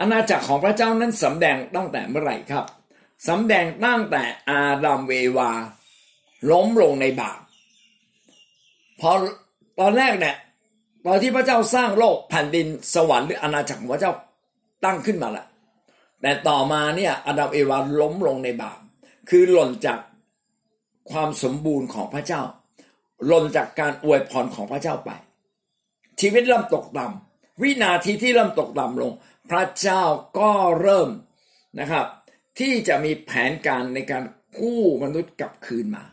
[0.00, 2.64] อาณาจักรของพระเจ้านั้นสำแดงตั้งแต่เมื่อไหร่ครับ
[3.28, 5.50] สำแดงตั้งแต่อาดัมเววา
[6.50, 7.40] ล้มลงในบาป
[9.00, 9.10] พอ
[9.80, 10.36] ตอนแรกเนี่ย
[11.06, 14.12] ตอนที่พระเจ้าสร้างโลกแผ่นดินสวรรค์หรืออาณาจักรของพระเจ้า
[14.84, 15.46] ตั้งขึ้นมาแล้ว
[16.20, 18.78] แต่ต่อมาเนี่ยอาดัมเอวาล้มลงในบาป
[19.30, 19.98] คือหล่นจาก
[21.10, 22.42] ความสมบูรณ์ของพระเจ้า
[23.30, 25.10] ล่นจากการอวยพรของพระเจ้าไป
[26.20, 29.12] ชีวิตเริ่มตกต่ำวินาทีที่เริ่มตกต่ำลง
[29.50, 30.02] พระเจ้า
[30.38, 31.08] ก็เริ่ม
[31.80, 32.06] นะครับ
[32.58, 34.22] ที่จะมีแผนการในการ
[34.58, 36.04] กู้มนุษย์กลับคืนมา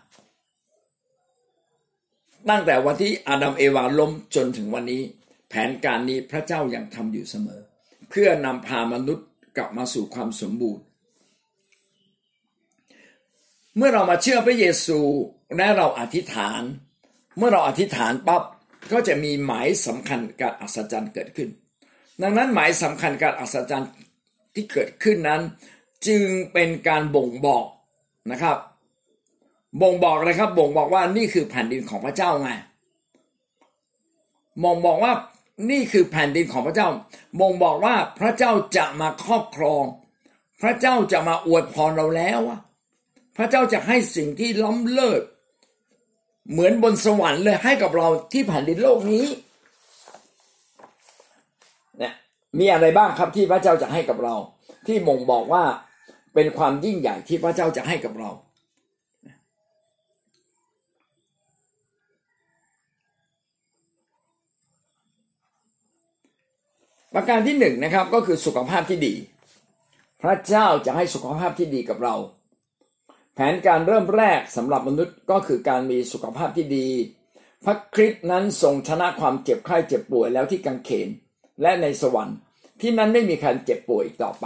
[2.49, 5.01] ตั้งแต่วันที่อาดัมเอวาล้มจนถึงวันนี้
[5.49, 7.61] แผนการนี้พระเจ้ายัางทำอยู่เสมอ
[8.09, 10.83] เพื่อนำพามนุษย์กลับมาสู่ความสมบูรณ์
[13.77, 14.99] เมื่อเรามาเชื่อพระเยซู
[15.55, 16.61] และเราอธิษฐาน
[17.37, 18.43] เมื่อเราอธิษฐานปั๊บ
[18.91, 21.49] ก็จะมีหมายสำคัญการอัศจรรย์เกิดขึ้น
[22.21, 23.91] ดังนั้นหมายสำคัญการอัศจรรย์
[24.53, 25.41] ที่เกิดขึ้นนั้น
[26.07, 27.65] จึงเป็นการบ่งบอก
[28.31, 28.57] นะครับ
[29.81, 32.49] บ่งบอกอะไรครับ บ่งบอกว่านี่คือแผ่นดินของพระเจ้าไง
[34.63, 35.13] บ่งบอกว่า
[35.71, 36.87] นี่คือแผ่นดินของพระเจ้า
[37.39, 39.83] บ่งบอกว่าพระเจ้าจะมาครอบครอง
[40.61, 42.59] พระเจ้าจะมาอวยพรเราแล้วอะ
[43.37, 45.21] พระเจ้าจะให้สิ่งที่ล้ำเลิศ
[46.51, 49.25] เหมือนบนสวรรค์เลยให้กับเราที่แผ่นดินโลกนี้
[51.97, 52.13] เนี่ย
[52.59, 54.35] มีอะไรบ้างครับที่พระเจ้าจะให้กับเรา
[54.87, 55.63] ที่บ่งบอกว่า
[56.33, 58.29] เป็นความยิ่งใหญ่ที่พระเจ้าจะให้กับเรา
[67.13, 69.13] ประการที่หนึ่งนะครับก็คือสุขภาพที่ดี
[70.21, 72.15] พระเจ้าจะให้สุขภาพที่ดีกับเรา
[73.39, 76.89] ผนการเริ่มแรกสำหรับมนุษย์ก็คือการมีสุขภาพที่ดี
[77.65, 81.09] พระคริสต์นั้นทรงชนะความเจ็บไข้เจ็บป่วยแล้วที่กังเขน
[81.61, 82.37] และในสวรรค์
[82.81, 84.45] ที่นั้นไม่มีการเจ็บป่วยอีกต่อไป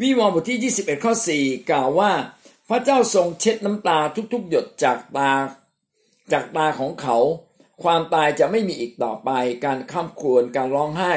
[0.00, 2.12] วิวรณ์บทที่ 21 ข้อ 4 กล่าวว่า
[2.68, 3.98] พระเจ้าทรงเช็ดน้ำตา
[4.32, 5.30] ทุกๆ หยดจากตา
[6.32, 7.16] จากตาของเขา
[7.82, 9.30] ความตายจะไม่มีอีกต่อไป
[9.64, 11.12] การข้ามครวญการร้องไห้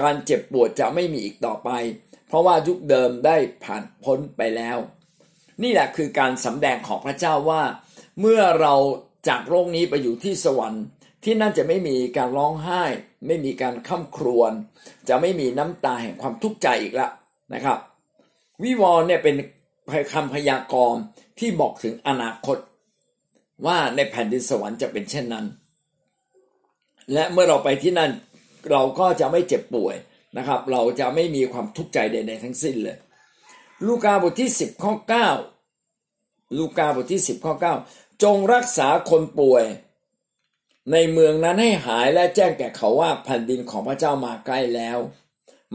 [0.00, 1.70] การเจ็บปวดจะไม่มีอีกต่อไป
[2.30, 4.78] เพราะว่ายุคเดิมได้ผ่านพ้นไปแล้ว
[5.62, 7.62] นี่แหละคือการสำแดงของพระเจ้าว่า
[8.20, 8.74] เมื่อเรา
[9.28, 10.84] จากโลกนี้ไปอยู่ที่สวรรค์
[11.24, 12.84] ที่นั่นจะไม่มีการร้องไห้
[13.26, 14.52] ไม่มีการข้ามครวญ
[15.08, 17.08] จะไม่มีน้ำตาแห่งความทุกข์ใจอีกละ
[17.54, 17.78] นะครับ
[18.62, 19.36] วิวรณ์เนี่ยเป็น
[20.12, 21.02] คำพยากรณ์
[21.38, 22.58] ที่บอกถึงอนาคต
[23.66, 25.46] ว่าในแผ่นดินสวรรค์จะเป็นเช่นนั้น
[27.12, 28.10] และเมื่อเราไปที่นั่น
[28.70, 29.96] เราก็จะไม่เจ็บป่วย
[30.36, 32.98] นะครับ เราจะไม่มีความทุกข์ใจใดๆทั้งสิ้นเลย
[33.86, 34.92] ลูกาบทที่ 10ข้อ
[35.74, 37.54] 9ลูกาบทที่ 10ข้อ
[37.88, 39.64] 9จงรักษาคนป่วย
[40.92, 44.98] ในเมืองนั้นให้หายและแจ้งแก่เขาว่าแผ่นดินของพระเจ้ามาใกล้แล้ว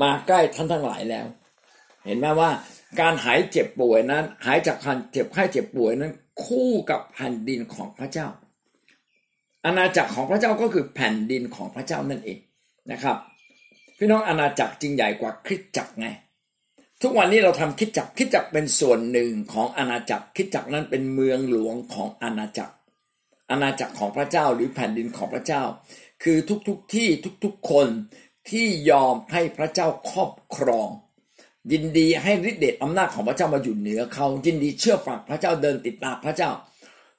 [0.02, 1.26] มาใกล้ท่านทั้งหลายแล้ว
[2.06, 2.52] เห็นไหมว่า
[3.00, 6.12] การหายเจ็บป่วยนั้น หายจากการเจ็บไข้เจ็บป่วยนั้น
[6.46, 8.28] คู่กับแผ่นดินของพระเจ้า
[9.66, 12.40] อาณาจักรของพระเจ้าก็คือแผ่นดินของพระเจ้านั่นเอง
[12.92, 13.18] นะครับ
[13.98, 16.08] พี่น้องอาณาจักรจริงใหญ่กว่าคริสตจักรไง
[17.02, 22.74] ทุกวันนี้เราทำคริสตจักรคริสตจักรเป็นส่วนหนึ่งของอาณาจักรคริสตจักรนั้นเป็นเมืองหลวงของอาณาจักร
[23.52, 25.64] อาณาจักรของพระเจ้าหรือแผ่นดินของพระเจ้า
[26.24, 27.08] คือทุกๆทที่
[27.44, 27.88] ทุกๆคน
[28.50, 30.90] ที่ยอมให้พระเจ้าครอบครอง
[31.72, 36.52] ยินดีให้ฤทธิเดชอำนาจของพระเจ้ามาอยู่เหนือเขายินดีเชื่อฟังพระเจ้าเดินติดตามพระเจ้า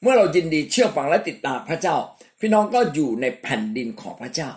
[0.02, 1.96] เมื่อเรายินดีเชื่อฟังและติดตามพระเจ้า
[2.40, 4.50] พี่น้องก็อยู่ในแผ่นดินของพระเจ้า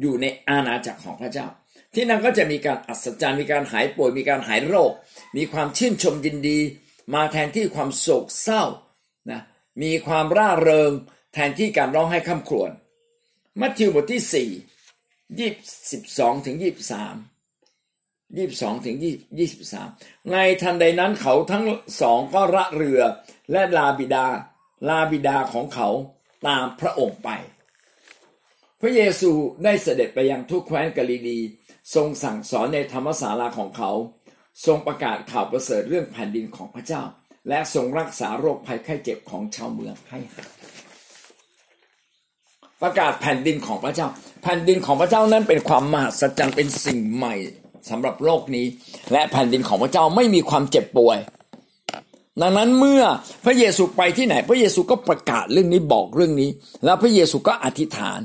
[0.00, 1.46] อยู่ในอาณาจักรของพระเจ้า
[1.94, 4.92] ที่นั่นก็จะมีการอัศจรรย์มีการหายป่วยมีการหายโรค
[5.36, 6.58] มีความชื่นชมยินดี
[7.14, 8.62] มาแทนที่ความโศกเศร้า
[9.30, 9.40] นะ
[9.82, 10.90] มีความร่าเริง
[11.34, 12.70] แทนที่การร้องไห้ข้ามครวญ
[13.60, 14.50] มัทธิวบทที่สี่
[15.38, 15.50] ยี่
[15.92, 17.16] สิบสองถึงยี่สาม
[18.36, 18.96] ยี่สองถึง
[19.38, 19.88] ยี่สิบสาม
[20.32, 21.64] ในทันใดนั้นเขาทั้ง
[22.00, 23.00] สองก็ระเรือ
[23.52, 24.26] และลาบิดา
[24.88, 25.88] ลาบิดาของเขา
[26.46, 27.30] ตามพระองค์ไป
[28.80, 29.30] พระเยซู
[29.64, 31.38] ได้เสด็จไปยังทุกแคว้นกาลิลี
[31.94, 33.90] ทรงสั่งสอนในธรรมศาลาของเขา
[34.66, 37.02] ทรงประกาศข่าวประเสริฐเรื่องแผ่นดินของพระเจ้า
[37.48, 40.50] และทรงรักษาโรคภัยไข้เจ็บของชาวเมืองให้หาย
[42.82, 44.08] ประกาศแผ่นดินของพระเจ้า
[44.42, 47.34] แผ่นดินของพระเจ้านั้นเป็นความมหัศจรรย์เป็นสิ่งใหม่
[47.88, 48.66] สำหรับโลกนี้
[49.12, 51.18] และแผ่นดินของพระเจ้าไม่มีความเจ็บป่วย
[52.42, 53.02] ดังนั้นเมื่อ
[53.44, 56.50] พระเยซูไปที่ไหน พระเยซูก็ประกาศเรื่องนี้บอกเรื่องนี้
[56.84, 58.20] แล้วพระเยซูก็อธิษฐาน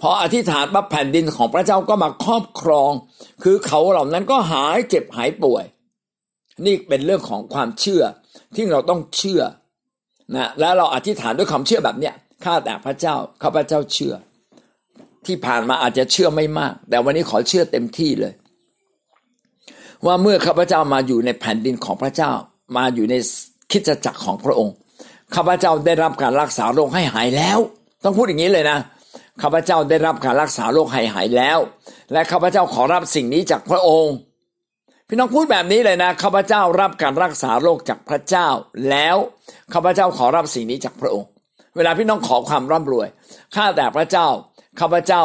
[0.00, 2.90] พออธิษฐานปั๊บแผ่นดินของพระเจ้าก็มาครอบครอง
[3.42, 5.64] คือเขาเหล่านั้นก็หายเจ็บหายป่วย
[6.66, 8.02] นี่เป็นเรื่องของความเชื่อ
[8.54, 9.42] ที่เราต้องเชื่อ
[10.34, 14.14] นะแล้วเราอธิษฐานด้วยความเชื่อแบบเนี้ยข้าแต่พระเจ้าข้าพระเจ้าเชื่อ
[15.26, 18.32] ที่ผ่านมาอาจจะเชื่อไม่มาก แต่วันนี้ขอเชื่อเต็มที่เลย
[20.06, 22.32] ว่าเมื่อข้าพเจ้ามาอยู่ในแผ่นดินของพระเจ้า
[22.76, 23.14] มาอยู่ใน
[23.70, 24.74] คิดจักรของพระองค์
[25.34, 27.58] ข้าพเจ้าได้รับการรักษาโรคให้หายแล้ว
[28.04, 28.78] ต้องพูดอย่างนี้เลยนะ
[29.42, 31.58] ข้าพเจ้าได้รับการรักษาโรคให้หายแล้ว
[32.12, 34.16] และข้าพเจ้าขอรับสิ่งนี้จากพระองค์
[35.08, 38.48] พี่น้องพูดแบบนี้เลยนะข้าพเจ้ารับการรักษาโรคจากพระเจ้า
[38.90, 39.16] แล้ว
[39.72, 41.28] ข้าพเจ้าขอรับสิ่งนี้จากพระองค์
[41.76, 43.08] เวลาพี่น้องขอความร่ำรวย
[43.56, 44.26] ข้าแต่พระเจ้า
[44.80, 45.22] ข้าพเจ้า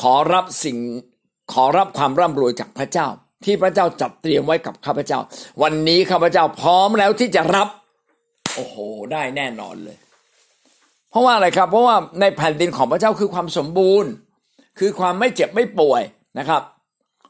[0.00, 0.76] ขอรับสิ่ง
[1.52, 3.06] ขอรับความร่ำรวยจากพระเจ้า
[3.44, 5.20] ที่พระเจ้าจัดเตรียมไว้กับข้าพเจ้า
[5.62, 7.68] วันนี้ข้าพเจ้าพร้อมแล้วที่จะรับ
[8.54, 8.76] โอ้โห
[9.12, 9.96] ได้แน่นอนเลย
[11.10, 14.10] เพราะว่าอะไรครับ เพราะว่าในแผ่นดินของพระเจ้าคือความสมบูรณ์
[14.78, 16.02] คือความไม่เจ็บไม่ป่วย
[16.38, 16.62] นะครับ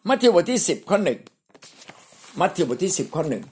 [0.09, 1.21] มัทธิวบทที่สิบข้อหนึ่ง
[2.41, 3.45] มัทธิวบทที่สิบข้อหนึ่ง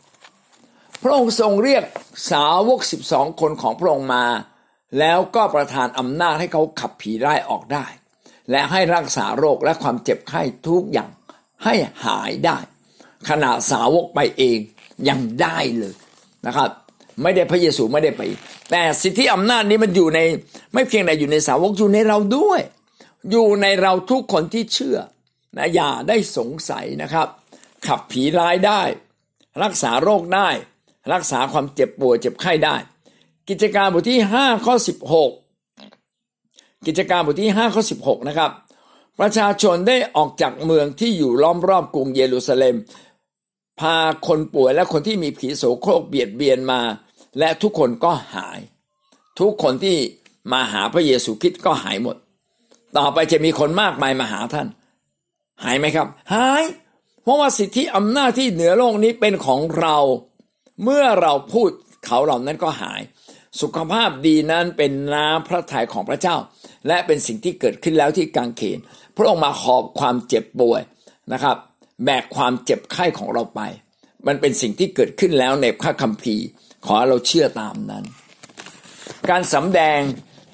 [1.03, 1.85] พระองค์ทรงเรียก
[2.31, 4.25] สาวกสิบสองคนของพระองค์มา
[4.99, 7.87] แล้วก็ประทานอำนาจให้เขาขับผีร้ายออกได้
[8.51, 11.11] และให้รักษาโรคและความเจ็บไข้ทุกอย่าง
[11.65, 12.59] ให้หายได้
[13.29, 14.59] ขณะสาวกไปเอง
[15.09, 15.95] ยังได้เลย
[16.47, 16.71] นะครับ
[17.23, 18.23] ไม่ได้พระเยซูไม่ได้ไป
[18.71, 20.21] แต่สิทธิอำนาจนี้มันอยู่ใน
[20.73, 22.61] ไม่เพียงแต่อยู่ในสาวกอยู่ในเราด้วย
[23.31, 24.99] อยู่ในเราทุกคนที่เชื่อ
[25.57, 27.29] นะอย่าได้สงสัยนะครับ
[27.87, 28.83] ขับผีร้ายได้
[29.63, 30.49] รักษาโรคได้
[31.13, 32.77] รักษาความเจ็บป่วยเจ็บไข้ได้
[33.49, 34.75] กิจการบทที่5ข้อ
[35.81, 38.51] 16 กิจการบทที่5ข้อ16นะครับ
[39.21, 42.77] ประชาชนได้ออกจากเมืองที่อยู่ล้อมรอบกรุงเยรูซาเล็ม
[43.81, 46.81] พาคนป่วยและคนที่มีผีโสโครกเบียดเบียนมา
[47.39, 48.61] และทุกคนก็หาย
[49.41, 49.97] ทุกคนที่
[50.53, 52.17] มาหาพระเยซูคริสต์ก็หายหมด
[52.97, 54.69] ต่อไปจะมีคนมากมายมาหาท่าน
[55.65, 56.63] หายไหมครับ หาย
[57.23, 59.97] เพราะว่าสิทธิอำนาจที่เหนือโลกนี้เป็นของเรา
[60.85, 61.71] เมื่อเราพูด
[62.05, 63.01] เขาเหล่านั้นก็หาย
[63.61, 66.37] สุขภาพดีนั้นเป็นน้ำพระทัยของพระเจ้า
[66.89, 68.79] และเป็นสิ่งที่เกิดขึ้นแล้วที่กางเขน
[69.17, 70.81] พระองค์มาหอบความเจ็บป่วย
[71.33, 71.57] นะครับ
[72.05, 73.61] แบกความเจ็บไข้ของเราไป
[74.27, 76.45] มันเป็นสิ่งที่เกิดขึ้นแล้วในพระคัมภีร์
[76.87, 78.05] ขอเราเชื่อตามนั้น
[79.31, 80.01] การสำแดง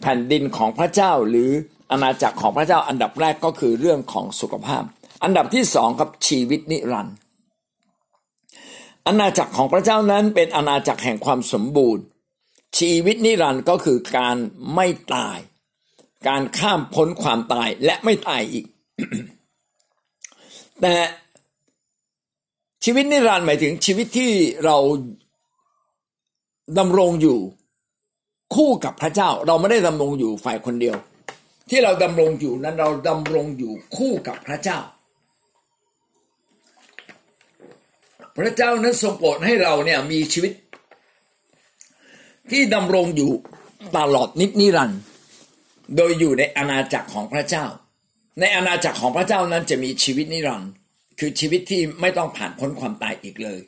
[0.02, 1.50] แผ่นดินของพระเจ้าหรือ
[1.90, 4.82] อาณาจักรของพระเจ้าอันดับแรกก็คือเรื่องของสุขภาพ
[5.24, 7.16] อันดับที่สองครับชีวิตนิรันดร์
[9.06, 12.02] อาณาจักรของพระเจ้านั้นเป็นอาณาจักรแห่งความสมบูรณ์
[12.78, 14.36] ชีวิตนิรันดร์ก็คือการ
[14.74, 15.38] ไม่ตาย
[16.28, 18.66] การข้ามพ้นความตายและไม่ตายอีก
[20.80, 20.94] แต่
[22.84, 24.32] ชีวิตนิรันดร์หมายถึงชีวิตที่
[24.64, 24.78] เรา
[26.78, 27.38] ดำรงอยู่
[28.54, 30.96] คู่กับพระเจ้า เราไม่ได้ดำรงอยู่ฝ่ายคนเดียว
[31.70, 34.78] ที่เราดำรงอยู่นั้นเราดำรงอยู่คู่กับพระเจ้า
[38.38, 40.52] พระเจ้านั้นทรงโปรดให้เราเนี่ยมีชีวิต
[42.50, 43.30] ที่ดำรงอยู่
[43.96, 45.00] ตลอดนิจนิรันดร์
[45.96, 47.64] โดยอยู่ในอาณาจักรของพระเจ้า
[48.40, 50.70] ในอาณาจักรของพระเจ้านั้นจะมีชีวิตนิรันดร์
[51.18, 53.60] คือชีวิตที่ไม่ต้องผ่านพ้นความตายอีกเลย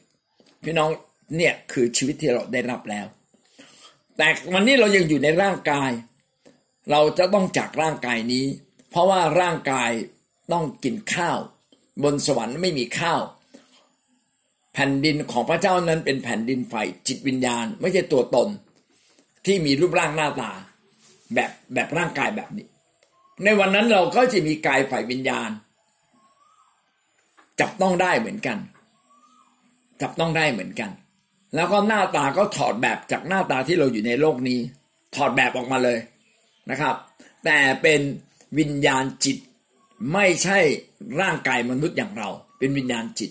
[0.65, 0.91] พี่น้อง
[1.37, 3.07] เนี่ยคือชีวิตที่เราได้รับแล้ว
[4.17, 5.91] แต่วันนี้เรายังอยู่ในร่างกาย
[6.91, 8.47] เราจะต้องจากร่างกายนี้
[8.91, 9.91] เพราะว่าร่างกาย
[10.53, 11.39] ต้องกินข้าว
[12.03, 13.21] บนสวรรค์ไม่มีข้าว
[14.75, 16.75] แผ่นดินของพระเจ้านั้นเป็นแผ่นดินไฟ
[17.07, 18.49] จิตวิญญาณ ไม่ใช่ตัวตน
[19.47, 20.53] ที่มีรูปร่างหน้าตา
[21.35, 22.67] แบบแบบร่างกายแบบนี้
[23.45, 25.51] ในวันนั้นเราก็จะมีกายฝ่ายวิญญาณ
[27.61, 28.59] จับต้องได้เหมือนกัน
[30.01, 30.91] จับต้องได้เหมือนกัน
[31.57, 34.61] แล้วก็หน้าตาก็ถอดแบบจากหน้าตาที่เราอยู่ในโลกนี้
[35.15, 35.99] ถอดแบบออกมาเลย
[36.71, 36.95] นะครับ
[37.45, 38.01] แต่เป็น
[38.59, 39.39] วิญญาณจิต
[40.13, 40.59] ไม่ใช่
[41.21, 43.31] ร่างกายมนุษย์อย่างเรา เป็นวิญญาณจิต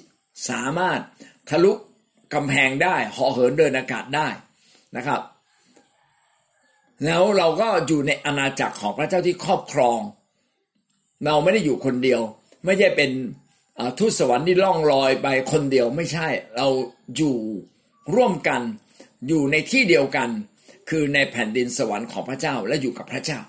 [0.50, 1.00] สามารถ
[1.50, 1.72] ทะลุ
[2.34, 4.28] กำแพงได้ห่อเหินเดินอากาศได้
[4.96, 5.22] นะครับ
[7.06, 10.00] แล้วเราก็อยู่ในอาณาจักรของพระเจ้าที่ครอบครอง
[11.26, 12.22] เราไม่ได้อยู่คนเดียว
[12.66, 13.12] ไม่ใช่เป็น
[13.98, 16.68] ทูตสวรรค์ที่ล่องลอยไปคนเดียวไม่ใช่เรา
[17.18, 17.38] อยู่
[18.14, 18.62] ร่วมกัน
[19.28, 20.30] อยู่ในที่เดียวกัน
[20.90, 23.40] คือในแผ่นดินสวรรค์ของพระเจ้าและอยู่กับพระเจ้า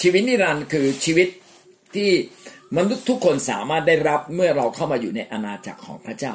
[0.00, 1.28] ชีวิตนิรันดร์คือชีวิต
[1.94, 2.10] ที่
[2.76, 6.34] มนุษย์ทุกคนสามารถได้รับเมื่อเราเข้ามาอยู่ในอาณาจักรของพระเจ้า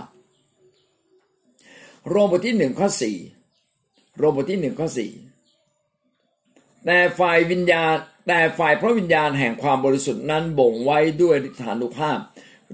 [2.09, 3.17] โรมบทที่หนึ่งข้อสี่
[4.17, 5.11] โรมบทที่หนึ่งข้อสี่
[6.85, 7.93] แต่ฝ่ายวิญญาณ
[8.27, 12.17] แต่ฝ่ายพระวิญญาณแห่งความบริสุทธิ์นั้นบ่งไว้ด้วยฐานุภาพ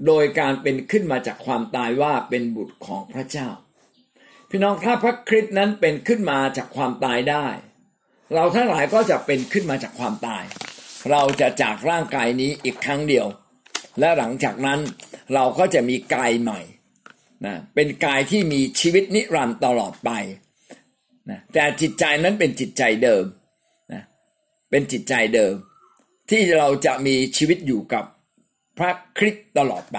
[0.06, 3.48] โดยการเป็นขึ้นมาจากความตายว่าเป็นบุตรของพระเจ้า
[4.56, 7.46] พี่น้องถ้าพระคริสต์นั้นเป็นขึ้นมาจากความตายได้
[8.34, 10.44] เราทั้งหลายก็จะเป็นขึ้นมาจากความตาย
[11.10, 13.26] เราจะจากร่างกายนี้อีกครั้งเดียว
[14.00, 14.78] และหลังจากนั้น
[15.34, 16.60] เราก็จะมีกายใหม่
[17.46, 20.10] นะเป็นกายที่มีชีวิตนิรันดร์ตลอดไป
[21.30, 23.24] นะแต่จิตใจนั้นเป็นจิตใจเดิม
[23.92, 24.02] นะ
[24.70, 25.54] เป็นจิตใจเดิม
[26.30, 28.04] ที่เราจะมีชีวิตอยู่กับ
[28.78, 29.98] พระคริสต์ตลอดไป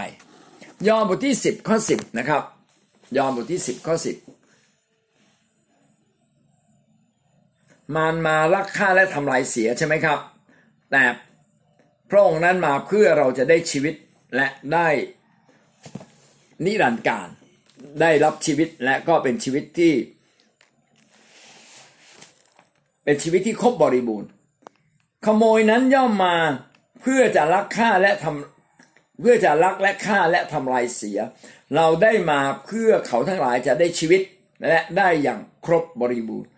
[0.87, 2.43] ยอห์นบทที่ 10ข้อ10 นะครับ
[3.17, 4.34] ยอห์นบทที่ 10ข้อ10
[7.95, 10.19] มารมาลักฆ่าและทำลายเสียใช่ไหมครับ
[10.91, 11.03] แต่
[12.09, 13.95] พระองค์นั้นมาเพื่อเราจะได้ชีวิต
[14.35, 14.87] และได้
[16.65, 17.27] นิรันดร์การ
[18.01, 19.93] ได้รับชีวิตและก็เป็นชีวิตที่
[23.03, 24.29] เป็นชีวิตที่ครบบริบูรณ์
[25.25, 26.35] ขโมยนั้นย่อมมา
[27.01, 31.19] เพื่อจะลักฆ่าและทำเพื่อจะลักและฆ่าและทำลายเสีย
[31.75, 34.21] เราได้มาเพื่อเขาทั้งหลายจะได้ชีวิต
[34.67, 36.49] และได้อย่างครบบริบูรณ์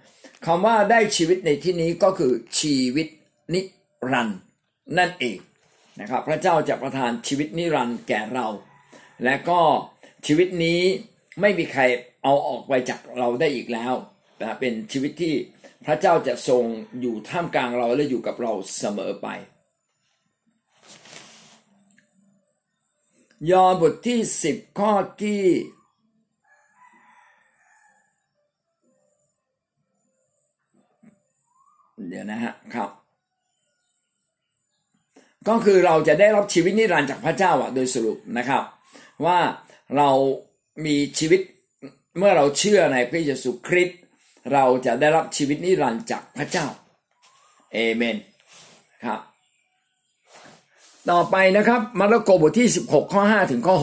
[0.49, 3.07] คำว่าได้ชีวิตในที่นี้ก็คือชีวิต
[3.53, 3.61] นิ
[4.11, 4.39] รันดร์
[4.97, 5.37] นั่นเอง
[5.99, 8.47] นะครับ พระเจ้าจะประทานชีวิตนิรันดร์แก่เรา
[9.23, 9.59] และก็
[10.27, 10.81] ชีวิตนี้
[11.41, 11.81] ไม่มีใคร
[12.23, 13.93] เอาออกไปจากเราได้อีกแล้ว
[14.41, 15.33] นะเป็นชีวิตที่
[15.85, 16.63] พระเจ้าจะทรง
[17.01, 19.27] อยู่ท่ามกลางเราและอยู่กับเราเสมอไป
[23.51, 24.91] ยอห์นบทที่สิบข้อ
[25.23, 25.41] ที่
[32.09, 32.89] เดียวนะฮะครับ
[35.47, 38.63] ก็คือเราจะได้รับชีวิตนิรันดร์จากพระเจ้าอะโดยสรุปนะครับ
[39.25, 39.39] ว่า
[39.97, 40.09] เรา
[40.85, 41.41] มีชีวิต
[42.17, 43.99] เมื่อเราเชื่อในพระเยซูคริสต์
[44.53, 46.67] เราจะได้รับชีวิตนิรันดร์จากพระเจ้า
[47.73, 48.17] เอเมน
[49.05, 49.19] ครับ
[51.09, 53.75] ต่อไปนะครับมาระโกบทที่ 16 ข้อ 5 ถึงข้อ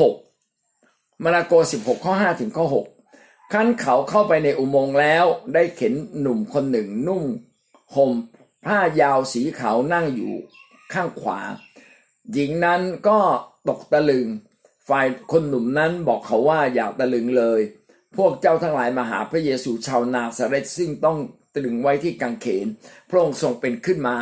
[0.58, 1.52] 6มาระโก
[1.82, 2.66] 16 ข้อ 5 ถึงข้อ
[3.08, 7.22] 6ขั้นเขาเข้าไปในอุโมงค์แล้วได้เข็นหนุ่มคนหนึ่งนุ่ง
[7.94, 8.12] ห่ม
[8.66, 10.32] ผ้ายาวสีขาวนั่งอยู่
[10.92, 11.40] ข้างขวา
[12.32, 13.18] หญิงนั้นก็
[13.68, 14.26] ตกตะลึง
[14.88, 17.60] ฝ่ายคนหนุ่มนั้นบอกเขาว่าอย่าตะลึงเลย
[18.16, 21.18] พวกเจ้าทั้งหลายมาหาพระเยซูชาวนาซาเรตซึ่งต้อง
[21.56, 22.66] ตรึงไว้ที่กังเขน
[23.08, 24.16] พระองค์ทรงเป็นขึ้นมา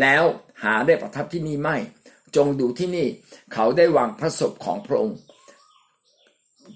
[0.00, 0.24] แล้ว
[0.62, 1.76] หาได้ประทับที่นี่ไม่
[2.36, 3.06] จงดูที่นี่
[3.52, 5.18] เขาได้วางพระศพของพระองค์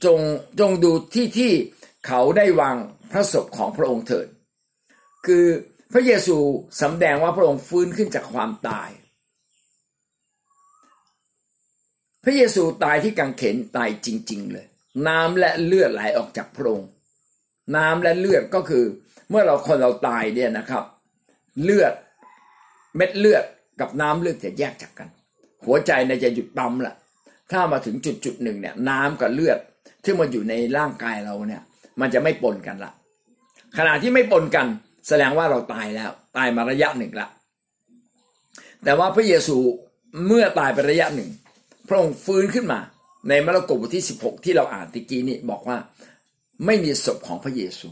[0.05, 0.18] จง
[0.61, 1.53] จงดูที่ที่
[2.07, 2.76] เขาได้วาง
[3.12, 4.26] พระศพของพระองค์เถิด
[5.26, 5.47] คือ
[5.93, 6.36] พระเยซู
[6.82, 8.91] สำแดงว่าพระองค์ฟื้นขึ้นจากความตาย
[12.24, 14.66] พระเยซูตายที่กังเขนตายจริง ๆ เลย
[15.09, 16.88] น้ำและเลือดไหลออกจากพระองค์
[17.76, 18.84] น้ำและเลือดก็คือ
[19.30, 20.84] เมื่อเราคนเราตายเนี่ยนะครับ
[21.62, 21.93] เลือด
[22.97, 23.45] เม็ดเลือด
[23.80, 25.09] กับน้ำเลือดจะแยกจากกัน
[25.64, 26.95] หัวใจเนี่ยจะหยุดปั๊มละ
[27.53, 29.59] ถ้ามาถึงจุดจุดหนึ่งเนี่ย น้ำกับเลือด
[30.05, 31.62] ที่มันอยู่ในร่างกายเราเนี่ย
[32.01, 32.93] มันจะไม่ปนกันละ
[33.78, 34.66] ขณะที่ไม่ปนกัน
[35.11, 37.29] แสดงว่าเราตายแล้ว ตายมาระยะหนึ่งละ
[38.85, 39.57] แต่ว่าพระเยซู
[40.27, 41.31] เมื่อตายไประยะหนึ่ง
[41.89, 42.81] พระองค์ฟื้นขึ้นมา
[43.29, 45.79] ในมาระโกบทที่ 16 ที่เราอ่านตะกี้นี่บอกว่า
[46.67, 47.89] ไม่มีศพของพระเยซู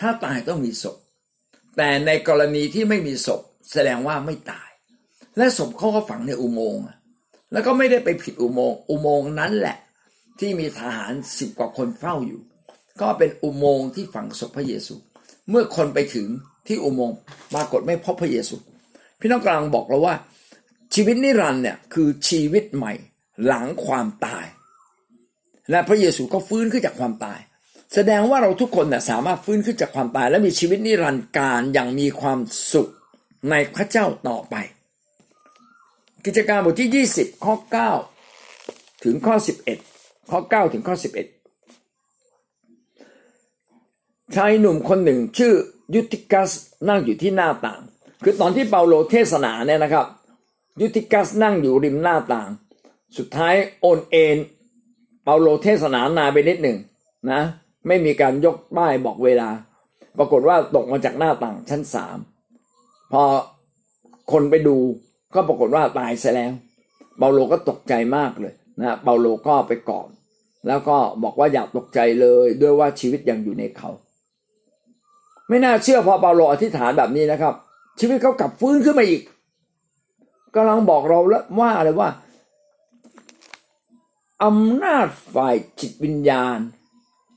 [0.00, 0.96] ถ้าตายต้องมีศพ
[1.76, 3.40] แต่ในกรณีที่ไม่มีศพ
[3.72, 4.70] แสดงว่าไม่ตาย
[5.36, 6.82] และศพเขาก็ฝังในอุโมงค์
[7.52, 9.76] แล้วก็ไม่ได้ไปผิดอุโมงค์อุโมงค์นั้นแหละ
[10.40, 12.40] ที่มีทหารสิบกว่าคนเฝ้าอยู่
[13.00, 14.94] ก็เป็นอุโมงค์ที่ฝังศพพระเยซู
[15.50, 16.28] เมื่อคนไปถึง
[16.66, 17.18] ที่อุโมงค์
[17.54, 18.56] ปรากฏไม่พบพระเยซู
[19.20, 20.14] พี่น้องกำลังบอกเราว่า
[20.94, 22.92] ชีวิตนิรันดร์เนี่ยคือชีวิตใหม่
[23.46, 24.46] หลังความตาย
[25.70, 27.40] และพระเยซูก็ฟื้นขึ้นจากความตาย
[27.94, 32.38] แสดงว่าเราทุกคนเนี่ยสามารถฟื้นขึ้นจากความตาย และมีชีวิตนิรันดร์การอย่างมีความ
[32.72, 32.90] สุข
[33.50, 34.56] ในพระเจ้าต่อไป
[36.24, 37.54] กิจการบทที่ 20 ข้อ
[38.30, 39.36] 9 ถึงข้อ
[39.82, 41.33] 11 ข้อ 9 ถึงข้อ 11
[44.36, 45.54] ชายหนุ่มคนหนึ่งชื่อ
[45.94, 46.50] ยุติกัส
[46.88, 47.80] นั่งอยู่ที่หน้าต่าง
[48.24, 50.06] คือตอนที่เปาโลเทศนาเนี่ยนะครับ
[50.80, 52.48] ยุติกัสนั่งอยู่ริมหน้าต่าง
[53.16, 54.36] สุดท้ายโอนเอ็น
[55.24, 56.78] เปาโลเทศนานาไปนิดหนึ่ง
[57.30, 57.40] นะ
[57.86, 59.48] ไม่มีการยกป้ายบอกเวลา
[60.18, 62.18] ปรากฏว่าตกมาจากหน้าต่างชั้นสาม
[63.12, 63.22] พอ
[64.32, 64.76] คนไปดู
[65.34, 66.52] ก็ปรากฏว่าตายซะแล้ว
[67.18, 70.08] เปาโลก็ตกใจมากเลยนะเปาโลก็ไปกอด
[70.66, 73.90] แล้วก็บอกว่าอย่าตกใจเลยด้วยว่าชีวิตยังอยู่ในเขา
[75.48, 77.54] ไม่น่าเชื่อพอเปาโลอธิษฐานแบบนี้นะครับ
[77.98, 79.22] ชีวิตเขากลับฟื้นขึ้นมาอีก
[80.54, 82.08] กำลังบอกเราแล้วว่าอะไรว่า
[84.44, 86.58] อำนาจฝ่ายจิตวิญญาณ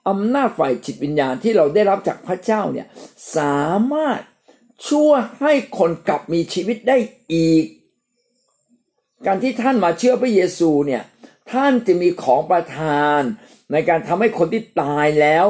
[0.10, 2.88] อำนาจฝ่ายจิตวิญญาณที่เราได้รับจากพระเจ้าเนี่ย
[3.36, 4.20] สามารถ
[4.89, 6.97] ช่วยให้คนกลับมีชีวิตได้
[7.34, 7.66] อีก
[9.26, 11.03] การที่ท่านมาเชื่อพระเยซูเนี่ย
[11.51, 13.22] ท่านจะมีของประทาน
[13.72, 15.47] ในการทำให้คนที่ตายแล้ว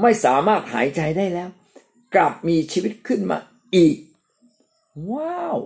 [0.00, 1.48] ไม่สามารถหายใจได้แล้ว
[2.14, 3.38] กลับมีชีวิตขึ้นมา
[3.76, 3.96] อีก
[5.10, 5.58] ว้าว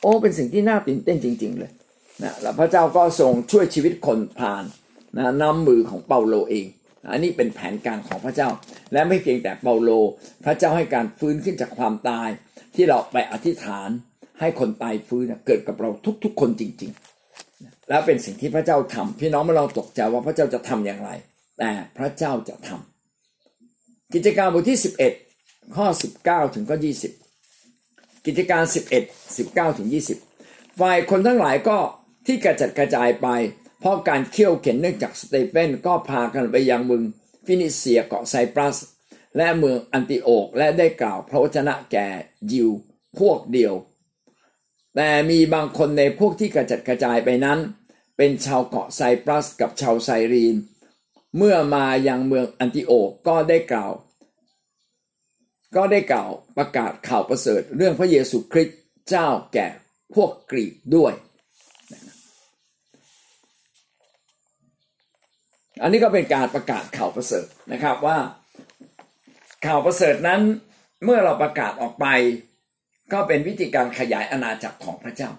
[0.00, 1.72] โอ้เป็นสิ่งที่น่าตื่นเต้นจริง ๆ เลย
[2.22, 4.64] นะแล้วพระเจ้าก็ทรงช่วยชีวิตคนผ่าน
[5.16, 6.66] นะน้ำมือของเปาโลเอง
[7.10, 8.48] อันนี้เป็นแผนการของพระเจ้า
[8.92, 9.90] และไม่เพียงแต่เปาโล
[10.44, 12.28] พระเจ้าให้การฟื้นขึ้นจากความตาย
[12.74, 13.88] ที่เราไปอธิษฐาน
[14.40, 15.90] ให้คนตายฟื้นเกิดกับเรา
[16.24, 16.90] ทุกๆคนจริง
[17.38, 21.10] ๆ แล้วเป็นสิ่งที่พระเจ้าทำพี่น้องไม่ลองตกใจว่าพระเจ้าจะทำอย่างไร
[21.58, 22.87] แต่พระเจ้าจะทำ
[24.14, 24.80] กิจการบทที่
[25.26, 25.86] 11 ข้อ
[26.20, 26.78] 19 ถึงข้อ
[27.52, 28.62] 20 กิจการ
[29.16, 29.88] 11 19 ถึง
[30.32, 31.78] 20 ฝ่ายคนทั้งหลายก็
[32.26, 33.28] ที่กระจัดกระจายไป
[33.80, 37.02] เพราะการเขี่ยวเข็นเนื่องจากสเตเฟนก็พากันไปยังเมือง
[37.46, 38.76] ฟินิเซียเกาะไซปรัส
[39.36, 42.08] และเมืองอันติโอกและได้กล่าวพระวจนะแก่
[42.52, 42.70] ยิว
[43.18, 43.74] พวกเดียว
[44.96, 47.58] แต่มีบางคนในพวกที่กระจัดกระจายไปนั้น
[48.16, 50.56] เป็นชาวเกาะไซปรัสกับชาวไซรีน
[51.36, 53.92] เมื่อมายังเมืองอันติโอกก็ได้กล่าว
[55.76, 59.68] ก็ได้กล่าวประกาศข่าวประเสริฐ เรื่องพระเยซูคริสต์เจ้าแก่
[60.14, 61.12] พวกกรีกด้วย
[65.82, 68.18] อันนี้ก็เป็นการประกาศข่าวประเสริฐนะครับว่า
[69.66, 70.40] ข่าวประเสริฐนั้น
[71.04, 72.06] เมื่อเราประกาศออกไป
[73.12, 75.30] ก็เป็นวิธีการขยายอาณาจักรของพระเจ้า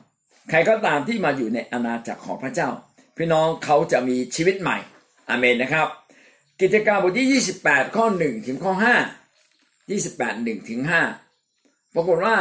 [0.50, 2.70] ใครก็ตามที่มาอยู่ในอาณาจักรของพระเจ้า
[3.18, 4.78] พี่น้องเขาจะมีชีวิตใหม่
[5.30, 5.88] อเมนนะครับ
[6.62, 8.74] กิจการบทที่ 28 ข้อ 1 ถึงข้อ
[9.32, 11.02] 5ยี่สิบแปดหนึ่งถึงห้า
[11.96, 12.36] ปรากฏว่า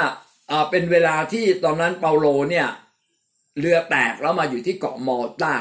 [0.70, 2.68] เป็นเวลาที่ตอนนั้นเปาโลเนี่ย
[3.58, 5.56] เรือแตกแล้วมาอยู่ที่เกาะมอลตา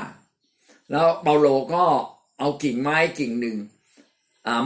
[0.91, 1.83] แล้วเปาโลก็
[2.39, 3.57] เอากิ่งไม้กิ่งหนึ่ง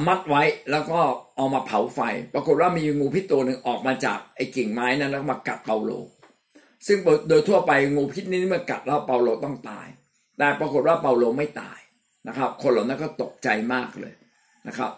[0.07, 0.99] มัดไว้แล้วก็
[1.36, 1.99] เอามาเผาไฟ
[2.34, 5.91] ปรากฏว่ามีงูพิษตัวหนึ่งออกมาจากไอ้กิ่งไม้นั้นแล้วมากัดเปาโล
[6.88, 6.97] ซึ่ง
[7.30, 9.88] โดยทั่วไปงูพิษนี้เมื่อกัดแล้วเปาโลต้องตาย
[10.38, 11.80] แต่ปรากฏว่าเปาโลไม่ตาย
[12.28, 14.13] นะครับ คนเหล่านั้นก็ตกใจมากเลย
[14.67, 14.91] นะครับ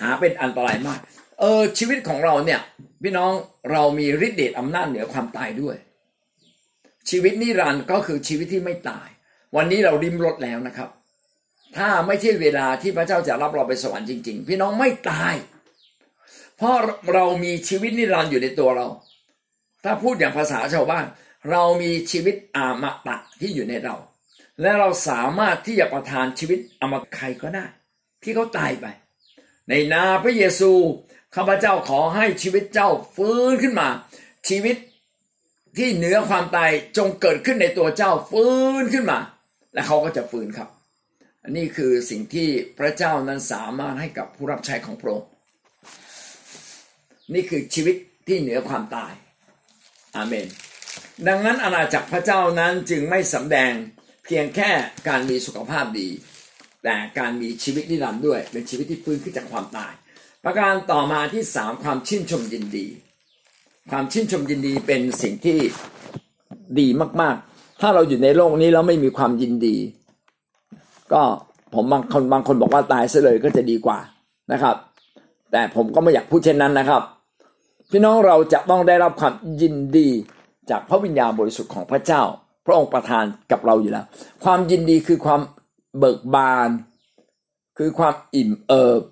[0.00, 1.00] หาเป็นอันตรายมาก
[1.40, 2.60] เออชีวิตของเราเนี่ย
[3.02, 3.32] พี่น้อง
[3.72, 5.76] เรามีฤทธิ์เดชอำนาจเหนือความตายด้วย
[7.10, 9.08] ชีวิตนิรันดร์ก็คือชีวิตที่ไม่ตาย
[9.56, 10.88] วันนี้เราริมรถแล้วนะครับ
[11.76, 15.34] ถ้าไม่ใช่เวลาที่พระเจ้าจะรับเราไปสวรรค์จริง ๆ พี่น้องไม่ตาย
[16.56, 16.76] เพราะ
[17.14, 18.88] เรามีชีวิตนิรันดร์อยู่ในตัวเรา
[19.84, 21.06] ถ้าพูดอย่างภาษาชาวบ้าน
[21.50, 23.94] เรามีชีวิตอามตะที่อยู่ในเรา
[24.60, 27.64] และเราสามารถที่จะประทานชีวิตอมตะใครก็ได้
[28.22, 28.86] ที่เขาตายไป
[29.68, 30.72] ในนาพระเยซู
[31.34, 33.88] ข้าพเจ้าขอให้ชีวิตเจ้าฟื้นขึ้นมา
[34.48, 34.76] ชีวิต
[35.78, 39.18] ที่เหนือความตายจงเกิดขึ้นในตัวเจ้าฟื้นขึ้นมา
[39.72, 40.68] และเขาก็จะฟื้นครับ
[41.42, 42.48] น,นี่คือสิ่งที่
[42.78, 45.30] พระเจ้านั้นสามารถให้กับผู้รับใช้ของพระองค์
[47.34, 47.96] นี่คือชีวิต
[48.26, 49.12] ที่เหนือความตาย
[50.16, 50.46] อาเมน
[51.28, 53.72] ดังนั้นอาณาจักรพระเจ้านั้นจึงไม่สำแดง
[54.26, 54.70] เพียงแค่
[55.08, 56.08] การมีสุขภาพดี
[56.84, 59.92] แต่การมีชีวิตนิรันดร์ด้วย เป็นชีวิตที่ฟื้นขึ้นจากความตาย
[60.44, 62.86] ประการต่อมาที่สามความชื่นชมยินดี
[63.90, 65.58] ความชื่นชมยินดีเป็นสิ่งที่
[66.78, 66.86] ดี
[67.20, 69.76] มาก ๆ ถ้าเราอยู่ในโลกนี้แล้วไม่มีความยินดี
[71.12, 71.22] ก็
[71.74, 73.98] ผมบางคนบางคนบอกว่าตายซะเลยก็จะดีกว่า
[74.52, 74.76] นะครับ
[75.52, 77.02] แต่ผมก็ไม่อยากพูดเช่นนั้นนะครับ
[77.90, 80.08] พี่น้องเราจะต้องได้รับความยินดี
[80.70, 82.22] จากพระวิญญาณบริสุทธิ์ของพระเจ้า
[82.66, 84.06] พระองค์ประทานกับเราอยู่แล้ว
[84.44, 85.40] ความยินดีคือความ
[85.98, 86.70] เบิกบาน
[87.78, 89.02] คือความอิ่มเอิบ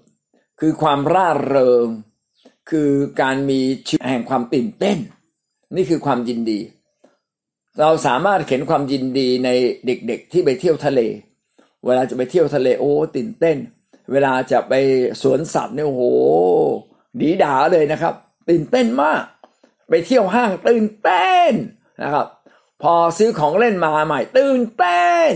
[0.61, 1.87] คือความร่าเริง
[2.71, 2.91] คือ
[3.21, 4.99] การมีชีวิตแห่งความตื่นเต้น
[5.77, 6.61] นี่คือความยินดี
[7.81, 9.49] เราสามารถเห็นความยินดีใน
[9.87, 11.01] เด็กๆที่ไปเที่ยวทะเล
[11.85, 13.57] เวลาจะไปเที่ยวทะเลโอ้ตื่นเต้น
[14.13, 14.75] เวลาจะไป
[15.23, 16.03] สวนสัตว์เนี่ยโอ้โห
[17.21, 18.15] ดีด่าเลยนะครับ
[18.49, 19.23] ตื่นเต้นมาก
[19.89, 21.53] ไปเที่ยวห้างตื่นเต้น
[22.03, 22.27] นะครับ
[22.83, 25.33] พอซื้อของเล่นมาใหม่ ตื่นเต้น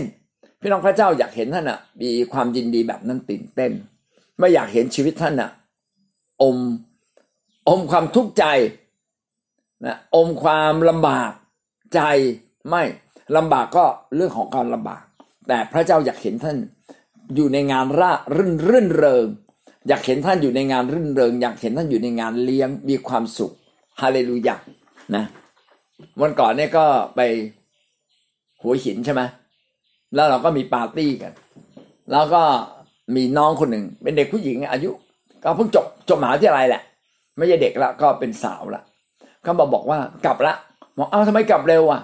[0.61, 3.71] พี่น้องพระเจ้าอยากเห็นท่านอะมีความยินดีแบบนั้นตื่นเต้น
[4.37, 5.49] ไม่อยากเห็นชีวิตท่านอะ
[6.41, 6.57] อม
[7.69, 8.45] อมความทุกข์ใจ
[9.85, 11.31] นะอมความลำบาก
[11.93, 12.01] ใจ
[12.69, 12.83] ไม่
[13.35, 13.85] ลำบากก็
[14.15, 15.03] เรื่องของการลำบาก
[15.47, 16.57] แต่พระเจ้าอยากเห็นท่าน
[17.35, 19.27] อยู่ในงานร่ารื่นรื่นเริง
[19.87, 23.51] อยากเห็นท่านอยู่ในงานรื่นเริง อยากเห็นท่านอยู่ในงานเลี้ยงมีความสุข
[24.01, 24.55] ฮาเลลูยา
[25.15, 25.25] นะ
[26.21, 26.85] วันก่อนเนี่ยก็
[27.15, 27.21] ไป
[28.61, 29.21] หัวหินใช่ไหม
[30.15, 31.33] แล้วเราก็มีปาร์ตี้กัน
[32.11, 32.43] แล้วก็
[33.15, 34.91] มีน้องคนหนึ่งเป็นเด็กผู้หญิงอายุ
[35.43, 36.81] ก็เพิ่งจบจบมหาวิทยาลัยแหละ
[37.37, 38.83] ไม่ใช่เด็กละก็เป็นสาวละ
[39.43, 40.53] เขาบอกบอกว่ากลับละ
[40.97, 42.01] บอกเอ้าทำไมกลับเร็วอะ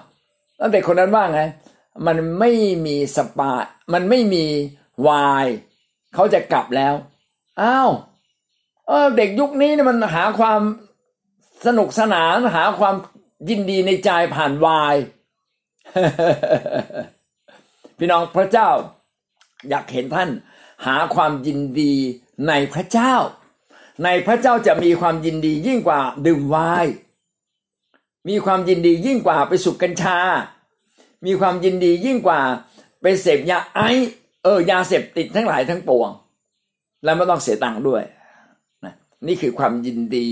[0.58, 1.40] แล้วเด็กคนนั้นว่าไง
[2.06, 2.50] มันไม่
[2.86, 3.50] มีสปา
[3.92, 4.44] มันไม่มี
[5.08, 5.46] วาย
[6.14, 6.94] เขาจะกลับแล้ว
[7.60, 7.90] อ้าว
[8.88, 10.60] เออเด็กยุคนี้เนี่ยมันหาความ
[11.66, 12.94] สนุกสนานหาความ
[13.48, 14.96] ยินดีในใจผ่านวาย
[17.98, 18.70] พี่น้องพระเจ้า
[19.68, 20.30] อยากเห็นท่าน
[20.86, 21.94] หาความยินดี
[22.48, 23.14] ในพระเจ้า
[24.04, 26.86] ในพระเจ้าจะมีความยินดียิ่งกว่าดื่มวาย
[28.28, 30.18] มีความยินดียิ่งกว่าไปสุกกัญชา
[31.26, 32.40] มีความยินดียิ่งกว่า
[33.02, 33.80] ไปเสพยาไอ
[34.42, 36.10] เออยาเสพติดทั้งหลายทั้งปวง
[37.04, 38.02] แล้วไม่ต้องเสียตังค์ด้วย
[39.26, 40.26] นี่คือความยินดี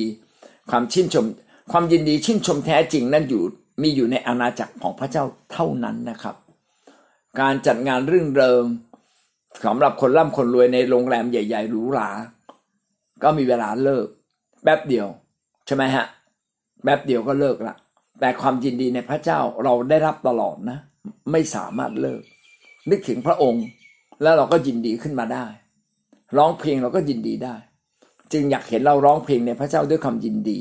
[0.71, 1.27] ความชื่นชม
[1.73, 3.43] ความยินดีชื่นชมแท้จริงนั้นอยู่
[3.83, 6.37] มีอยู่ในอาณาจักรของพระเจ้าเท่านั้นนะครับ
[7.41, 8.65] การจัดงานรื่นเริง
[9.65, 12.11] สำหรับคนร่ำคนรวยในโรงแรมใหญ่ ๆหรูหรา
[13.23, 14.07] ก็มีเวลาเลิก
[14.63, 15.07] แป๊บเดียว
[15.67, 16.07] ใช่ไหมฮะ
[16.83, 17.77] แป๊บเดียวก็เลิกละ
[18.21, 20.79] แต่ความยินดีในพระเจ้าเราได้รับตลอดนะ
[21.33, 22.23] ไม่สามารถเลิก
[22.91, 23.65] นึกถึงพระองค์
[24.23, 25.47] แล้วเราก็ยินดีขึ้นมาได้
[26.37, 27.57] ร้องเพลงเราก็ยินดีได้
[28.33, 30.61] จึงอยากเห็นเราร้องเพลงในพระเจ้าด้วยความยินดี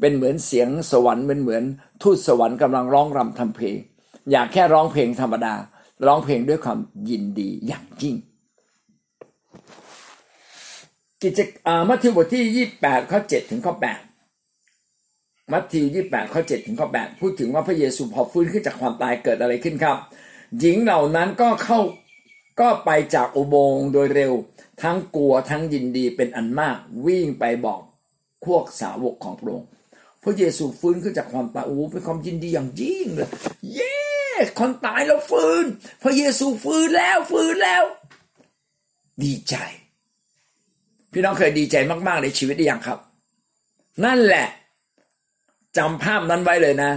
[0.00, 1.62] เป็นเหมือนเสียงสวรรค์เป็นเหมือน
[2.02, 3.76] ทูตสวรรค์กำลังร้องรำทำเพลง
[4.30, 5.54] อยากแค่ร้องเพลงธรรมดา
[6.06, 6.78] ร้องเพลงด้วยความ
[7.10, 8.16] ยินดีอย่างยิ่ง
[11.22, 11.40] กิจ
[11.88, 14.00] มัทธิวบทที่ยี่แปดข้อเจ็ดถึงข้อแปด
[15.52, 19.96] มัทธิวยี่แปดข้อเจ็ดถึงข้อแปดพูดถึงว่าพระเยซูพอฟื้นขึ้นจากความตายเกิดอะไรขึ้นครับ
[20.60, 21.80] หญิงเหล่านั้นก็เข้า
[22.60, 24.32] ก็ไปจากอุโบงค์โดยเร็ว
[24.82, 26.76] ทั้งกลัวทั้งยินดีเป็นอันมาก
[27.06, 27.80] วิ่งไปบอก
[28.46, 29.68] พวกสาวกของพระองค์
[30.22, 33.28] พระเยซูฟื้นขึ้นจากความตายโอ้เป็นความยินดีอย่างยิ่งเลย
[33.74, 33.96] เย้
[34.58, 35.64] คนตายแล้วฟื้น
[36.02, 37.84] พระเยซูฟื้นแล้วฟื้นแล้ว
[39.24, 39.54] ดีใจ
[41.12, 42.98] พี่น้องเคยดีใจมากๆในชีวิตหรือยังครับ
[44.04, 44.46] นั่นแหละ
[45.76, 46.92] จำภาพนั้นไว้เลยนะ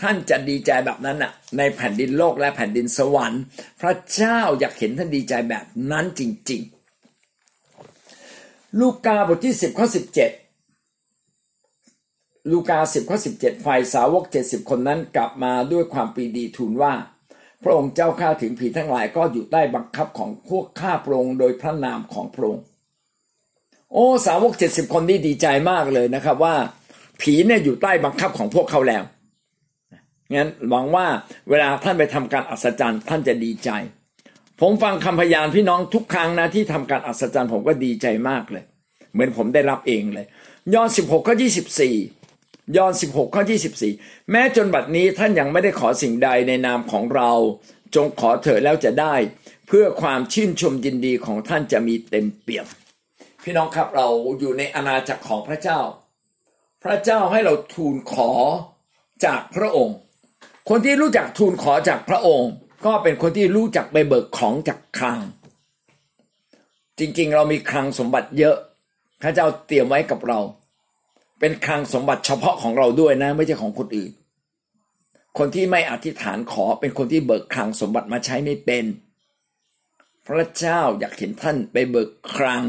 [0.00, 3.42] ท่านจะดีใจแบบนั้นน่ะ ในแผ่นดินโลกและแผ่นดินสวรรค์
[3.80, 6.62] พระเจ้าอยากเห็นท่านดีใจแบบนั้นจริง
[7.90, 10.30] ๆ ลูกาบทที่สิบข้อสิบเจ็ด
[12.52, 16.94] ลูกาสิบข้อสิบเจ็ดฝ่ายสาวกเจ็ดสิบคนนั้นกลับมาด้วยความปรีดีทูลว่า
[17.62, 22.64] พระองค์เจ้าข้าถึงผีทั้งหลายก็อยู่ใต้บังคับของพวกข้าพระองค์โดยพระนามของพระองค์
[23.92, 26.54] โอ้สาวกเจ็ดสิบคนนี่ดีใจมากเลยนะครับว่า
[27.20, 29.02] ผีเนี่ยอยู่ใต้บังคับของพวกเขาแล้ว
[30.34, 31.06] งั้นหวังว่า
[31.48, 33.70] เวลาท่านไปทำการอัศจรรย์ท่านจะดีใจ
[34.60, 38.64] ผมฟังคำพยานพี่น้องทุกครั้งนะที่ทำการอัศจรรย์ผมก็ดีใจมากเลย
[39.12, 40.26] เหมือนผมได้รับเองเลย
[40.74, 41.94] ยอนสิบหกข้อยี่สิบสี่
[42.76, 43.92] ยอห์นสิบหกข้อยี่สิบสี่
[44.30, 47.32] แม้จนบัดนี้ท่านยังไม่ได้ขอสิ่งใดในนามของเรา
[47.94, 49.14] จงขอเถิดแล้วจะได้
[49.66, 52.66] เพื่อความชื่นชมยินดีของท่านจะมีเต็มเปี่ยม
[53.42, 54.08] พี่น้องครับเรา
[54.38, 55.80] อยู่ในอาณาจักรของพระเจ้า
[56.82, 58.30] พระเจ้าให้เราทูลขอ
[59.24, 59.96] จากพระองค์
[60.68, 62.50] คนที่รู้จักทูลขอจากพระองค์
[62.86, 65.20] ก็เป็นคนที่รู้จักไปเบิกของจากคลัง
[66.98, 68.56] จริงๆ เรามีคลังสมบัติเยอะ
[69.22, 70.40] พระเจ้าเตรียมไว้กับเรา
[71.40, 74.12] เป็นคลังสมบัติเฉพาะของเราด้วยนะ ไม่ใช่ของคนอื่น
[75.38, 78.84] คนที่ไม่อธิษฐานขอเป็นคนที่เบิกคลังสมบัติมาใช้ไม่เป็น
[80.26, 82.62] พระเจ้าอยากเห็นท่านไปเบิกคลัง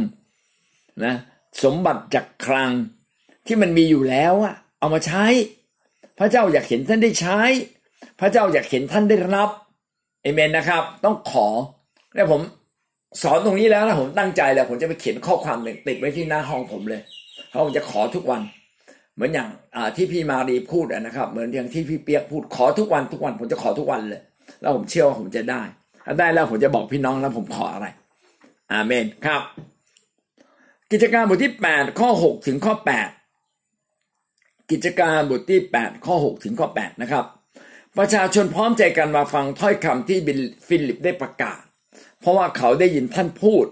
[1.03, 1.15] นะ
[1.63, 2.72] สมบัติจากคลัง
[3.45, 5.26] ที่มันมีอยู่แล้วอะเอามาใช้
[6.20, 7.39] พระเจ้าอยากเห็นท่านได้ใช้
[8.20, 9.49] พระเจ้าอยากเห็นท่านได้รับ
[10.22, 11.47] เอเมนนะครับ ต้องขอ
[12.15, 12.41] แล้วผม
[13.22, 17.01] สอนตรงนี้แล้วนะผมตั้งใจแล้วผมจะไปเขียนข้อความหนึ่งติดไว้ที่หน้าห้องผมเลย
[17.49, 18.41] เพราะผมจะขอทุกวัน
[19.18, 19.49] เหมือนอย่าง
[19.95, 24.22] ที่พี่มารีพูดนะครับ เหมือนอย่างที่พี่เปียกพูดขอทุกวันทุกวัน ผมจะขอทุกวันเลย
[24.61, 25.61] แล้วผมเชื่อว่าผมจะได้
[26.05, 27.88] ถ้าได้แล้วผมจะบอกพี่น้องแล้วผมขออะไร
[28.72, 29.41] อาเมนครับ
[30.91, 32.74] กิจการบทที่ 8 ข้อ 6 ถึงข้อ
[33.72, 37.26] 8 กิจการบทที่ 8 ข้อ 6 ถึงข้อ 8 นะครับ
[37.97, 40.20] ประชาชนพร้อมใจกันมาฟังถ้อยคำที่
[40.68, 41.61] ฟิลิปได้ประกาศ
[42.20, 43.65] เพราะว่าเขาได้ยินท่านพูด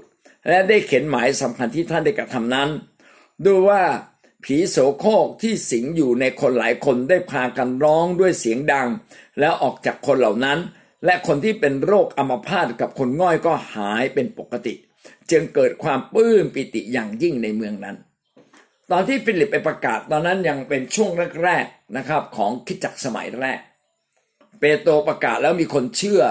[0.49, 2.69] และได้เห็นหมายสำคัญที่ท่านได้กระทำนั้น
[3.45, 3.81] ด้วยว่า
[4.49, 8.87] ผีโสโครกที่สิงอยู่ในคนหลายคนได้พากันร้องด้วยเสียงดัง
[9.39, 10.59] แล้วออกจากคนเหล่านั้น
[11.05, 14.73] และคนที่เป็นโรคอัมพาตกับคนง่อยก็หายเป็นปกติ
[15.31, 17.95] จึงเกิดความปลื้มปิติอย่างยิ่งในเมืองนั้น
[18.91, 21.09] ตอนที่ฟิลิปไปประกาศตอนนั้นยังเป็นช่วง
[21.43, 23.59] แรกๆนะครับ ของคิดจักสมัยแรก
[24.59, 26.21] เปโตรประกาศแล้วมีคนเชื่อ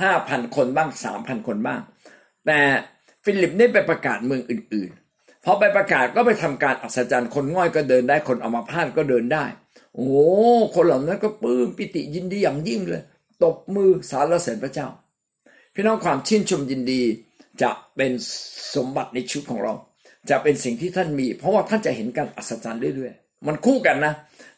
[0.00, 1.80] ห้าพันคนบ้างสามพันคนบ้าง
[2.46, 2.60] แต่
[3.24, 5.05] ฟิลิปได้ไปประกาศเมืองอื่นๆ
[5.46, 9.44] พอไปประกาศก็ไปทำการอัศจรรย์คนง่อยก็เดินได้คนอมพาตก็เดินได้
[9.94, 10.10] โอ้
[10.74, 13.02] คนเหล่านั้นก็ปลื้มปิติยินดีอย่างยิ่งเลย
[13.42, 14.88] ตบมือสารเสด็จพระเจ้า
[15.74, 17.02] พี่น้องความชื่นชมยินดี
[17.62, 18.12] จะเป็น
[18.74, 19.74] สมบัติในชีวิตของเรา
[20.30, 24.14] จะเป็นสิ่งที่ท่านมี เพราะว่าท่านจะเห็นการอัศจรรย์เรื่อยๆ มันคู่กันนะ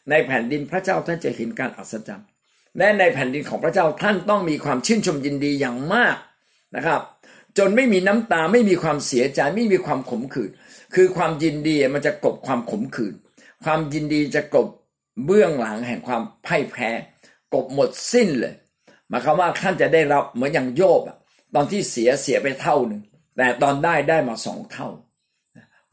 [0.09, 2.27] ในแผ่นดินพระเจ้าท่านจะเห็นการอัศจรรย์
[2.77, 6.15] และในแผ่นดินของพระเจ้าท่านต้องมีความชื่นชมยินดีอย่างมาก
[6.75, 7.01] นะครับ
[7.57, 10.51] จนไม่มีน้ำตาไม่มีความเสียใจไม่มีความขมขื่น
[10.93, 13.15] คือความยินดีมันจะกลบความขมขื่น
[13.63, 14.67] ความยินดีจะกลบ
[15.25, 16.89] เบื้องหลังแห่งความพ่ายแพ้
[17.53, 18.55] กลบหมดสิ้นเลย
[19.07, 21.01] หมายความว่าท่านจะได้รับเหมือนอย่างโยบ
[21.55, 23.01] ตอนที่เสียเสียไปเท่าหนึ่ง
[23.37, 24.87] แต่ตอนได้ได้มาสองเท่า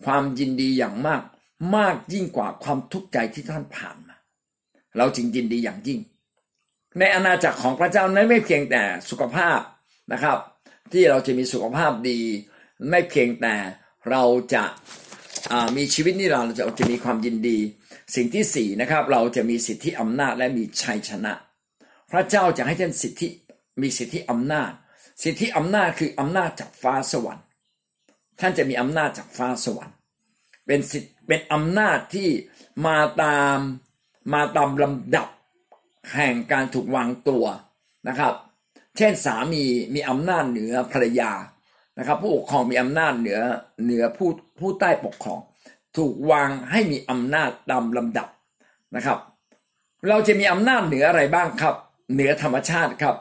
[0.05, 1.22] ความยินดีอย่างมาก
[1.76, 4.16] มากยิ่งกว่าความทุกข์ใจที่ท่านผ่านมา
[4.97, 6.01] เราจึงยินดีอย่างยิ่ง
[6.99, 9.61] ในอาณาจักรของพระเจ้านั้นไม่เพียงแต่สุขภาพ
[10.12, 10.38] นะครับ
[10.92, 12.20] ที่เราจะมีสุขภาพดี
[12.90, 13.55] ไม่เพียงแต่
[14.11, 14.64] เราจะ
[15.76, 17.59] มีชีวิตนี่เราจะจะมีความยินดี
[18.14, 21.32] สิ่งที่สี่นะครับ เราจะมีสิทธิอำนาจและมีชัยชนะ
[22.11, 23.28] พระเจ้าจะให้ท่านสิทธิ
[23.80, 24.70] มีสิทธิอำนาจ
[25.22, 27.44] สิทธิอำนาจคืออำนาจจากฟ้าสวรรค์
[28.40, 29.96] ท่านจะมีอำนาจจากฟ้าสวรรค์
[30.66, 32.28] เป็นสิทธิเป็นอำนาจที่
[32.86, 33.59] มาตาม
[34.34, 35.28] มาตามลำดับ
[36.14, 37.44] แห่งการถูกวางตัว
[38.09, 38.34] นะครับ
[38.96, 41.32] เช่นสามีมีอำนาจเหนือภรรยา
[41.99, 43.40] นะครับ ผู้ปกครองมีอำนาจเหนือ
[43.84, 44.28] เหนือผู้
[44.61, 45.40] ผู้ใต้ปกครอง
[45.97, 48.28] ถูกวางให้มีอำนาจตามลำดับ
[48.97, 49.18] นะครับ
[50.09, 51.74] เราจะมีอำนาจเหนืออะไรบ้างครับ
[52.14, 53.16] เหนือธรรมชาติครับ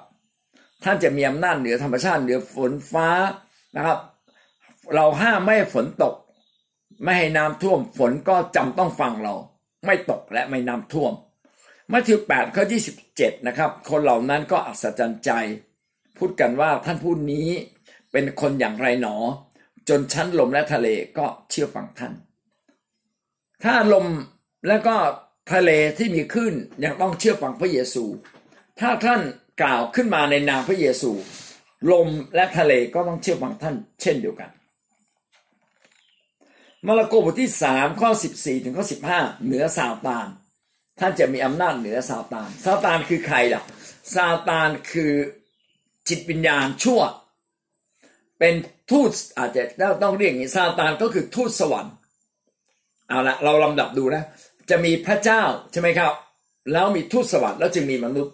[0.84, 3.09] ท่านจะมีอำนาจเหนือธรรมชาติเหนือฝนฟ้า
[3.76, 3.99] นะครับ
[4.95, 6.15] เราห้ามไม่ให้ฝนตก
[7.03, 9.34] ไม่ให้น้ำท่วมฝนก็จำต้องฟังเรา
[9.86, 11.13] ไม่ตกและไม่น้ำท่วม
[11.91, 15.32] มัทธิวแปดข้อยี่สิบเจ็ดนะครับ คนเหล่านั้นก็อัศจรรย์ใจ
[16.17, 17.49] พูดกันว่าท่านผู้นี้
[18.18, 19.16] เป็นคนอย่างไรหนอ
[19.89, 20.88] จนชั้นลมและทะเล
[21.18, 22.13] ก็เชื่อฟังท่าน
[23.63, 24.05] ถ้าลม
[24.68, 24.95] และก็
[25.53, 26.53] ทะเลที่มีขึ้น
[26.84, 28.03] ยังต้องเชื่อฟังพระเยซู
[28.80, 29.22] ถ้าท่าน
[29.61, 31.11] กล่าวขึ้นมาในนามพระเยซู
[31.91, 34.49] ลมและทะเลก็ต้องเชื่อฟังท่าน เช่นเดียวกัน
[36.86, 40.28] มาระโกบทที่สามข้อสิบสี่ถึงข้อสิบห้าเหนือซาตาน
[40.99, 43.63] ท่านจะมีอำนาจเหนือซาตานซาตานคือใครล่ะ
[44.13, 45.13] ซาตานคือ
[46.09, 47.01] จิตวิญญาณชั่ว
[48.39, 48.53] เป็น
[48.91, 49.63] ทูตอาจจะ
[50.03, 51.93] ต้องเรียกอย่างนี้ซาตานก็คือทูตสวรรค์
[53.07, 54.23] เอาละเราลำดับดูนะ
[54.69, 56.11] จะมีพระเจ้าใช่ไหมครับ
[56.71, 58.33] แล้วมีทูตสวรรค์แล้วจึงมีมนุษย์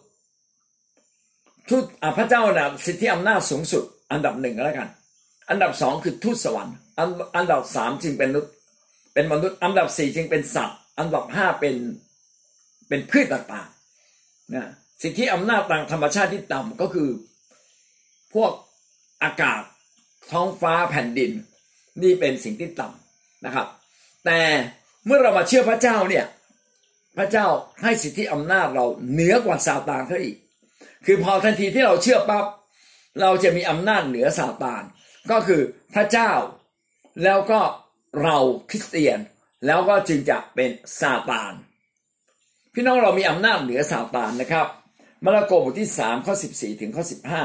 [1.70, 1.84] ทูต
[2.18, 4.90] พระเจ้านะสิทธิอำนาจสูงสุด อันดับหนึ่งแล้วกัน
[5.50, 8.52] อันดับสองคือทูตสวรรค์ อันอันดับสามจึงเป็นมนุษย์
[9.14, 11.76] เป็นมนุษย์ อันดับสี่จึงเป็นสัตว์ อันดับห้าเป็น
[12.88, 14.70] เป็นพืชต่างๆนะ
[15.02, 17.10] สิทธิอำนาจทางธรรมชาติที่ต่ำก็คือ
[18.34, 18.52] พวก
[19.24, 19.62] อากาศ
[20.32, 21.32] ท้องฟ้าแผ่นดิน
[22.02, 23.68] นี่เป็นสิ่งที่ต่ำนะครับ
[24.26, 24.40] แต่
[25.06, 26.26] เมื่อเรามาเชื่อพระเจ้าเนี่ย
[27.18, 27.46] พระเจ้า
[27.82, 30.38] ให้สิทธิอำนาจเราเหนือกว่าซาตานเขาอีก
[31.06, 32.46] คือพอทันทีที่เราเชื่อปั๊บ
[33.22, 34.84] เราจะมีอำนาจเหนือซาตาน
[35.32, 35.62] ก็คือ
[35.94, 36.32] พระเจ้า
[37.24, 37.60] แล้วก็
[38.24, 38.38] เรา
[38.70, 39.20] คริสเตียน
[39.66, 40.70] แล้วก็จึงจะเป็น
[41.00, 41.54] ซาตาน
[42.74, 44.68] พี่น้องเรามีอำนาจเหนือซาตานนะครับ
[45.26, 47.44] มาระโกบทที่สามข้อสิบสี่ถึงข้อสิบห้า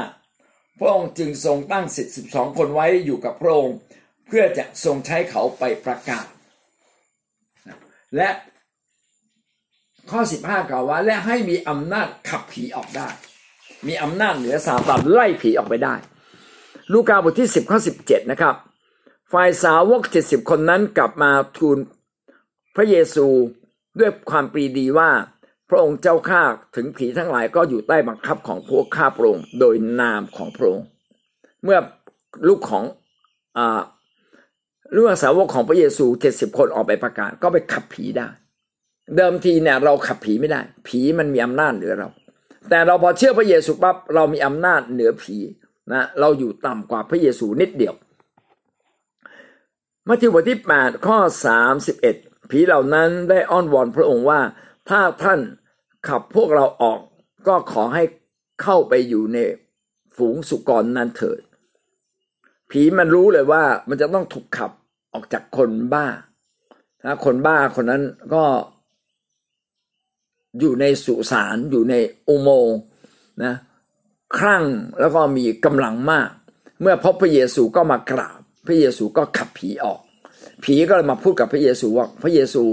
[0.79, 3.75] พระองค์จึงทรงตั้งสิทธิสิบสองคนไว้อยู่กับพระองค์
[4.27, 6.25] เพื่อจะทรงใช้เขาไปประกาศ
[8.15, 8.29] และ
[10.11, 13.09] ข้อสิบห้ากล่าวว่าและให้มีอำนาจขับผีออกได้
[13.87, 15.95] มีอำนาจเหนือซาตานไล่ผีออกไปได้
[16.93, 18.55] ลูกาบทที่สิบข้อสิบเจ็ดนะครับ
[19.31, 21.77] ฝ่ายสาวกเจ็ดสิบคนนั้นกลับมาทูล
[22.75, 23.27] พระเยซู
[23.99, 25.09] ด้วยความปรีดีว่า
[25.69, 26.43] พระองค์เจ้าข้า
[26.75, 30.85] ถึงผีทั้งหลายก็อยู่ใต้บังคับของพวกข้าพระองค์โดยนามของพระองค์
[31.63, 31.79] เมื่อ
[32.47, 32.83] ลูกของ
[33.57, 33.81] อ่า
[34.95, 38.27] ลูกสาวกของพระเยซูเจ็ดสิบคนออกไปประกาศก็ไปขับผีได้
[39.15, 42.09] เดิมทีเนี่ยเราขับผีไม่ได้ ผีมันมีอำนาจเหนือเรา
[42.69, 45.37] แต่เราพอเชื่อพระเยซูปั๊บเรามีอำนาจเหนือผี
[45.93, 47.95] นะเราอยู่ต่ำกว่าพระเยซูนิดเดียว
[50.07, 51.17] มัทธิวบทที่8ข้อ
[51.85, 54.39] 31 ผีเหล่านั้นได้อ้อนวอนพระองค์ว่า
[54.89, 55.39] ถ้าท่าน
[56.07, 56.99] ขับพวกเราออก
[57.47, 58.03] ก็ขอให้
[58.61, 59.37] เข้าไปอยู่ใน
[60.17, 61.41] ฝูงสุกรนั้นเถิด
[62.69, 64.71] ผีมันรู้เลยว่ามันจะต้องถูกขับ
[65.13, 66.07] ออกจากคนบ้า
[67.03, 68.43] ถ้าคนบ้าคนนั้นก็
[70.59, 71.95] อยู่ในสุสานอยู่ใน
[72.27, 72.69] อุโมง
[73.43, 73.53] นะ
[74.37, 74.63] ครั่ง
[74.99, 76.29] แล้วก็มีกำลังมาก
[76.81, 80.01] เมื่อพบพระเยซูก็มากราบ พระเยซูก็ขับผีออก
[80.63, 82.63] ผีก็เลยมาพูดกับพระเยซูว่าพระเยซู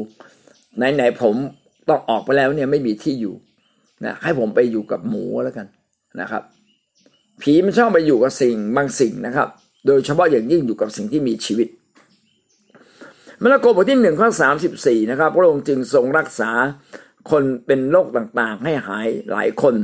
[0.77, 1.37] ไหนๆผม
[1.89, 3.35] ต้องออกไปแล้วเนี่ยไม่มีที่อยู่
[4.05, 5.67] นะให้ผมไปอยู่กับหมูแล้วกัน
[6.21, 6.43] นะครับ
[7.43, 9.49] ผีมันชอบไปอยู่กับสิ่งบางสิ่งนะครับ
[9.87, 11.69] โดยเฉพาะอย่างยิ่งอยู่กับสิ่งที่มีชีวิต
[13.43, 16.51] มาระโกบทที่หนึ่งข้อสามสิบสี่นะครับ พระองค์จึงทรงรักษา
[17.31, 19.75] คนเป็นโรคต่างๆ ให้หายหลายคน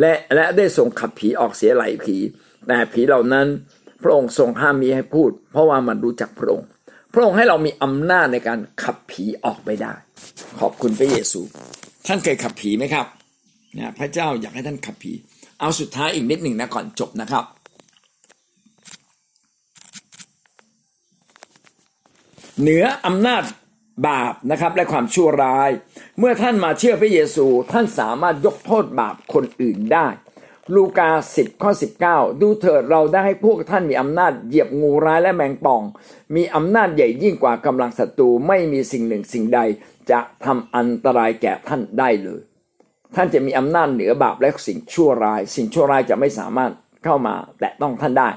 [0.00, 2.16] และและได้ทรงขับผีออกเสียหลายผี
[2.66, 3.46] แต่ผีเหล่านั้น
[4.02, 6.66] พระองค์ทรงห้ามมีให้พูด เพราะว่ามันรู้จักพระองค์
[7.12, 9.92] พระองค์ให้เรามีอำนาจในการขับผีออกไปได้
[10.60, 11.40] ขอบคุณพระเยซู
[12.06, 13.06] ท่านเคยขับผีไหมครับ
[13.78, 15.12] นะพระเจ้าอยากให้ท่านขับผี
[15.60, 17.44] เอาสุดท้ายอีกนิดหนึ่งนะก่อนจบนะครับ
[22.60, 23.42] เหนืออำนาจ
[24.08, 25.70] บาปนะครับและความชั่วร้าย
[26.18, 30.06] เมื่อท่านมาเชื่อพระเยซู ท่านสามารถยกโทษบาปคนอื่นได้
[30.74, 35.82] ลูกาสิบข้อสิบเก้าดูเถิดเราได้ให้พวกท่านมีอำนาจเหยียบงูร้ายและแมงป่อง
[36.36, 39.60] มีอำนาจใหญ่ยิ่งกว่ากำลังศัตรูไม่มีสิ่งหนึ่งสิ่งใด
[40.10, 42.40] จะทำอันตรายแก่ท่านได้เลย
[43.14, 46.72] ท่านจะมีอำนาจเหนือบาปและสิ่งชั่วร้าย สิ่งชั่วร้ายจะไม่สามารถ
[47.04, 48.28] เข้ามาแตะต้องท่านได้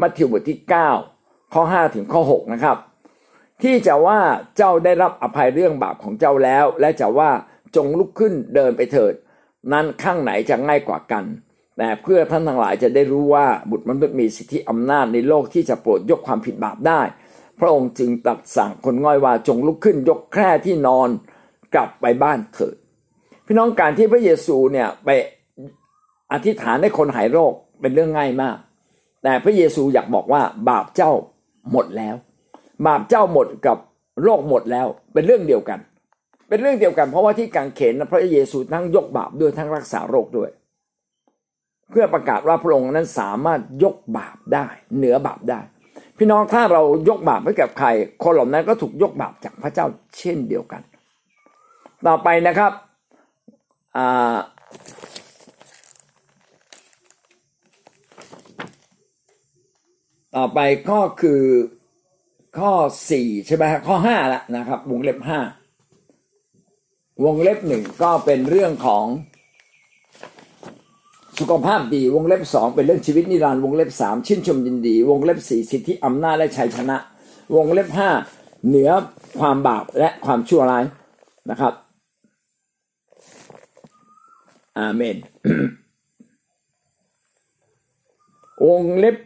[0.00, 0.58] มัทธิวบทที่
[1.06, 2.76] 9ข้อ5ถึงข้อ6นะครับ
[3.62, 4.20] ที่จะว่า
[4.56, 7.30] เจ้าได้รับอภัยเรื่องบาปของเจ้าแล้ว และจะว่า
[7.76, 9.14] จงลุกขึ้นเดินไปเถิด
[9.72, 11.24] นั้นข้างไหนจะง่ายกว่ากัน
[11.78, 17.00] แต่เพื่อท่านทั้งหลายจะได้รู้ว่าบุตรมนุษย์มีสิทธิอำนาจในโลกที่จะโปรดยกความผิดบาปได้
[17.60, 21.08] พระองค์จึงตรัสสั่งคนง่อยว่าจงลุกขึ้นยกแคร่ที่นอน
[21.74, 22.76] กลับไปบ้านเถิด
[23.46, 25.08] พี่น้องการที่พระเยซูเนี่ยไป
[26.32, 28.56] อธิษฐานให้คนหายโรคเป็นเรื่องง่ายมาก
[29.22, 31.12] แต่พระเยซูอยากบอกว่าบาปเจ้า
[31.72, 32.14] หมดแล้ว
[32.86, 33.78] บาปเจ้าหมดกับ
[34.22, 35.78] โรคหมดแล้วเป็นเรื่องเดียวกัน
[36.48, 40.50] เป็นเรื่องเดียวกัน เพราะว่าที่กางเขนพระเยซูทั้งยกบาปด้วยทั้งรักษาโรคด้วย
[41.90, 44.66] เพื่อประกาศว่าพระองค์นั้นสามารถยกบาปได้
[44.96, 45.60] เหนือบาปได้
[46.16, 47.88] พี่น้องถ้าเรายกบาปให้กับใคร
[48.22, 49.86] คนเหล่านั้นก็ถูกยกบาปจากพระเจ้า
[50.18, 50.82] เช่นเดียวกัน
[52.06, 52.72] ต่อไปนะครับ
[60.36, 60.58] ต่อไป
[60.90, 61.42] ก็คือ
[62.58, 62.72] ข้อ
[63.10, 65.40] สี่ใช่ไหมข้อห้าละนะครับ วงเล็บห้า
[67.24, 69.04] วงเล็บหนึ่งก็เป็นเรื่องของ
[71.38, 76.96] สุขภาพดีวงเล็บสองเป็นเรื่องชีวิตนิรันดร์วงเล็บสามชื่นชมยินดี วงเล็บสี่สิทธิอำนาจและชัยชนะ
[77.54, 78.10] วงเล็บห้า
[78.66, 78.90] เหนือ
[79.38, 80.84] ความบาปและความชั่วร้าย
[81.50, 81.72] นะครับ
[84.78, 85.16] อาเมน
[88.66, 89.16] วงเล็บ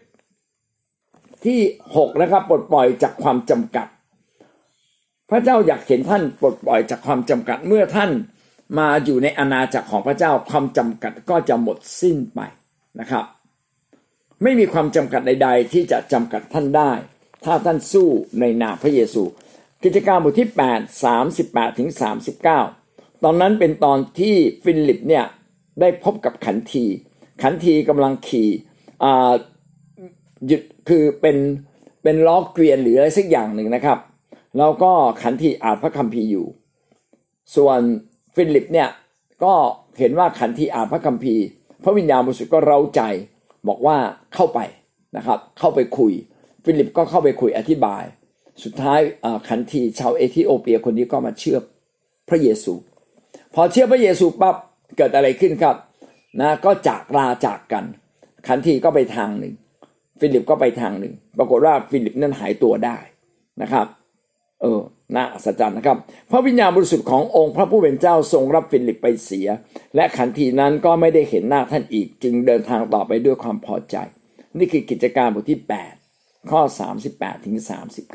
[1.44, 1.60] ที่
[1.96, 3.86] หกนะครับปลดปล่อยจากความจำกัด
[5.30, 8.10] พระเจ้าอยากเห็นท่านปลดปล่อยจากความจำกัดเมื่อท่าน
[8.78, 12.40] มาอยู่ในอาณาจักรของพระเจ้าความจำกัดก็จะหมดสิ้นไป
[13.00, 13.24] นะครับ
[14.42, 16.92] ไม่มีความจำกัดใด ๆ ที่จะจำกัดท่านได้
[17.44, 18.08] ถ้าท่านสู้
[18.40, 19.22] ในนามพระเยซู
[19.82, 21.88] กิจการบทที่ 8 38ถึง
[22.56, 25.24] 39 ตอนนั้นเป็นตอนที่ฟิลิปเนี่ย
[25.80, 26.84] ได้พบกับขันที
[27.42, 28.48] ขันทีกำลังขี่
[30.46, 31.36] หยุดคือเป็น
[32.02, 33.98] เป็นล้อเกวียนหรืออะไรสักอย่างหนึ่งนะครับ
[34.58, 34.92] แล้วก็
[35.22, 36.46] ขันทีอ่านพระคัมภีร์อยู่
[37.56, 37.80] ส่วน
[38.36, 38.88] ฟิลิปเนี่ย
[39.44, 39.54] ก็
[39.98, 41.44] เห็นว่าขันทีอ่านพระคัมภีร์
[41.84, 43.00] พระวิญญาณบริสุทธิ์ก็เร้าใจ
[43.68, 43.96] บอกว่า
[44.34, 44.60] เข้าไป
[45.16, 46.12] นะครับ เข้าไปคุย
[46.64, 48.02] ฟิลิปก็เข้าไปคุยอธิบาย
[48.64, 49.00] สุดท้าย
[49.48, 51.58] ขันทีชาวเอธิโอเปียคนนี้ก็มาเชื่อ
[52.28, 52.72] พระเยซู
[53.54, 54.56] พอเชื่อพระเยซูปั๊บ
[54.96, 55.76] เกิดอะไรขึ้นครับ
[56.40, 57.84] นะก็จากลาจากกัน
[58.48, 59.54] ขันทีก็ไปทางหนึ่ง
[60.20, 62.98] ฟิลิปก็ไปทางหนึ่ง ปรากฏว่าฟิลิปนั้นหายตัวได้
[63.62, 63.86] นะครับ
[64.62, 64.80] เออ
[65.16, 65.98] น่าอัศจรรย์นะครับ
[66.30, 69.48] พระวิญญาณบริสุทธิ์ขององค์พระผู้เป็นเจ้าทรงรับฟิลิปไปเสีย
[69.96, 73.96] และขันทีนั้นก็ไม่ได้เห็นหน้าท่านอีก จึงเดินทางต่อไปด้วยความพอใจ
[74.58, 75.60] นี่คือกิจการบทที่
[76.04, 76.60] 8 ข้อ
[77.02, 77.56] 38ถึง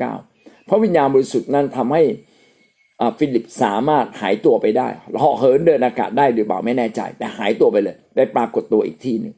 [0.06, 2.02] 39 พระวิญญาณบริสุทธิ์นั้นทำให้
[3.18, 4.88] ฟิลิปสามารถหายตัวไปได้
[5.18, 9.34] เหาะเหินเดินอากาศได้หรือเปล่าไม่แน่ใจ แต่หายตัวไปเลย ได้ปรากฏตัวอีกที่หนึ่ง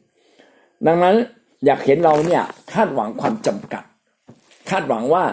[0.86, 1.16] ดังนั้น
[1.66, 2.42] อยากเห็นเราเนี่ย
[2.72, 3.84] คาดหวังความจำกัด
[4.70, 5.24] คาดหวังว่า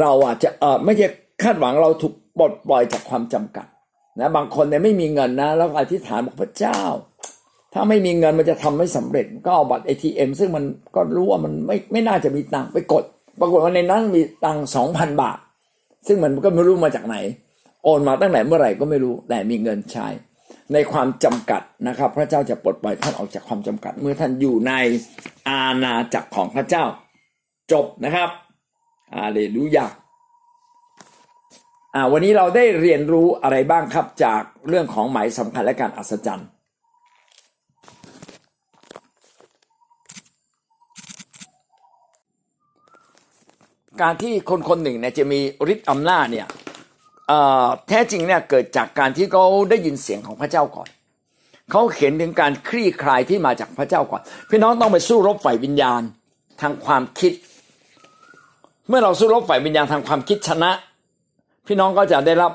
[0.00, 1.06] เราอาจจะเออไม่ใช่
[1.42, 3.66] คาดหวังเราถูกปลดปล่อยจากความจำกัด
[4.20, 6.80] นะบางคนเนี่ยไม่มีเงินนะ แล้วอธิษฐานบอกพระเจ้า
[7.72, 10.64] ถ้าไม่มีเงินมันจะทำไม่สำเร็จ ก็เอาบัตร ATM ซึ่งมัน
[10.94, 13.04] ก็รู้ว่ามันไม่ไม่น่าจะมีตังค์ไปกด
[13.40, 15.38] ปรากฏว่าในนั้นมีตังค์สองพันบาท
[16.06, 17.16] ซึ่งมันก็ไม่รู้มาจากไหน
[17.84, 20.08] โอนมาตั้งแต่เมื่อไหร่ก็ไม่รู้แต่มีเงินใช้
[20.72, 24.72] ในความจำกัดนะครับ พระเจ้าจะปลดปล่อยท่านออกจากความจำกัด เมื่อท่านอยู่ใน
[25.48, 26.84] อาณาจักรของพระเจ้า
[27.72, 28.30] จบนะครับ
[29.14, 29.99] อาเลลูยาอ่า
[32.12, 36.48] วันนี้เราได้เรียนรู้อะไรบ้างครับจากเรื่องของหมายสำคัญและการอัศจรรย์
[44.02, 45.40] การที่คนคนหนึ่งเนี่ยจะมี
[45.72, 46.46] ฤทธิ์อำนาจเนี่ย
[47.88, 50.88] แท้จริงเนี่ยเกิดจากการที่เขาได้ยินเสียงของพระเจ้าก่อน
[51.70, 56.02] เขาเห็นถึงการคลี่คลายที่มาจากพระเจ้าก่อน พี่น้องต้องไปสู้รบฝ่ายวิญญาณ
[56.60, 57.32] ทางความคิด
[58.88, 60.70] เมื่อเราสู้รบฝ่ายวิญญาณทางความคิดชนะ
[61.72, 62.52] พี่น้องก็จะได้รับ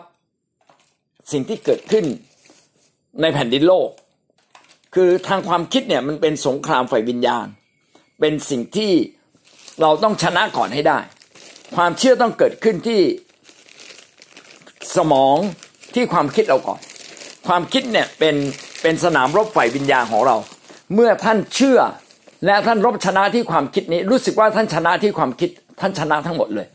[1.31, 2.05] สิ่งที่เกิดขึ้น
[3.21, 3.89] ในแผ่นดินโลก
[4.95, 7.47] คือทางความคิดเนี่ยมันเป็นสงครามฝ่ายวิญญาณ
[8.19, 8.91] เป็นสิ่งที่
[9.81, 10.99] เราต้องชนะก่อนให้ได้
[11.75, 13.01] ความเชื่อต้องเกิดขึ้นที่
[14.97, 15.37] สมอง
[15.95, 16.79] ที่ความคิดเราก่อน
[17.47, 18.35] ความคิดเนี่ยเป็น
[18.81, 20.35] เป็นสนามรบฝ่ายวิญญาณของเรา
[20.93, 21.79] เมื่อท่านเชื่อ
[22.45, 25.49] และท่านรบชนะที่ความคิดนี้ รู้สึกว่าท่านชนะที่ความคิด
[25.81, 26.67] ท่านชนะทั้งหมดเลย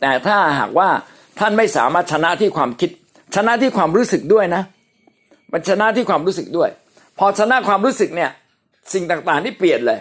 [0.00, 0.88] แต่ถ้าหากว่า
[1.42, 2.90] ท่านไม่สามารถชนะที่ความคิด
[3.36, 4.62] ชนะที่ความรู้สึกด้วยนะ
[5.52, 6.68] มันชนะที่ความรู้สึกด้วย
[7.18, 8.30] พอชนะความรู้สึกเนี่ย
[8.92, 9.98] สิ่งต่างๆที่เปลี่ยนเลย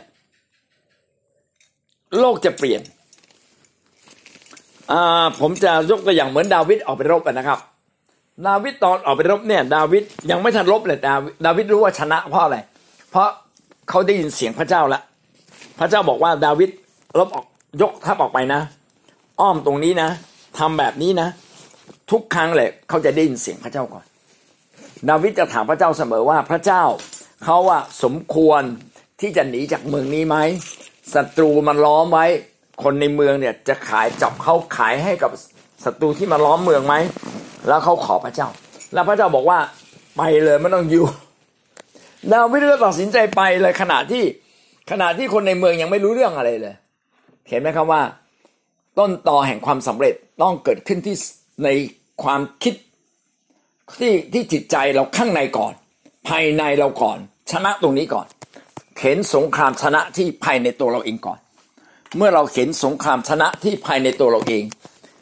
[2.19, 2.81] โลกจะเปลี่ยน
[5.39, 7.59] ผมจะยกตัวอย่างเหมือนดาวิดออกไปรบกันนะครับ
[8.47, 12.57] ดาวิดตอนออกไปรบเนี่ย ดาวิดยังไม่ทันรบเลยดาวิดดาวิดรู้ว่าชนะเพราะอะไร
[13.11, 13.27] เพราะ
[13.89, 15.01] เขาได้ยินเสียงพระเจ้าละ
[15.79, 16.69] พระเจ้าบอกว่าดาวิด
[17.19, 17.45] รบออก
[17.81, 18.61] ยกทัพออกไปนะ
[19.39, 20.09] อ้อมตรงนี้นะ
[20.57, 21.29] ทำแบบนี้นะ
[22.11, 24.05] ทุกครั้งเลยเขาจะได้ยินเสียงพระเจ้าก่อน
[25.09, 26.83] ดาวิดจะถามพระเจ้าเสมอว่าพระเจ้า
[27.43, 28.61] เขาว่าสมควร
[29.21, 30.37] ที่จะหนีจากเมืองนี้ไหม
[31.13, 32.25] ศัตรูมันล้อมไว้
[32.83, 35.31] คนในเมืองเนี่ยจะขายจับเขาขายให้กับ
[35.83, 36.95] ศัตรูที่มาล้อมเมืองไหม
[37.67, 38.47] แล้วเขาขอพระเจ้า
[38.93, 39.59] แล้วพระเจ้าบอกว่า
[40.17, 41.05] ไปเลยไม่ต้องอยู่
[42.33, 44.23] ดาวิดก็ตัดสินใจไปเลยขณะที่
[44.91, 46.75] ขณะที่คนในเมืองยังไม่รู้เรื่องอะไรเลย
[47.49, 48.01] เห็นไหมครับว่า
[48.99, 51.15] ต้นต่อแห่งความสำเร็จ ต้องเกิดขึ้นที่
[51.63, 51.69] ใน
[52.23, 52.73] ความคิด
[53.99, 55.73] ที่ที่จิตใจเราข้างในก่อน
[56.27, 57.17] ภายในเราก่อน
[57.51, 58.27] ชนะตรงนี้ก่อน
[58.97, 61.39] เข็นสงครามชนะที่ภายในตัวเราเองก่อน
[62.17, 64.63] เมื่อเราเข็นสงครามชนะที่ภายในตัวเราเอง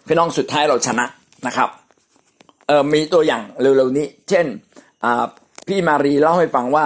[0.08, 1.06] พี่น้องสุดท้ายเราชนะ
[1.48, 1.70] นะครับ
[2.68, 4.46] เออมีตัวอย่างเร็วๆนี้ เช่น
[5.68, 6.86] พี่มารีเล่าให้ฟังว่า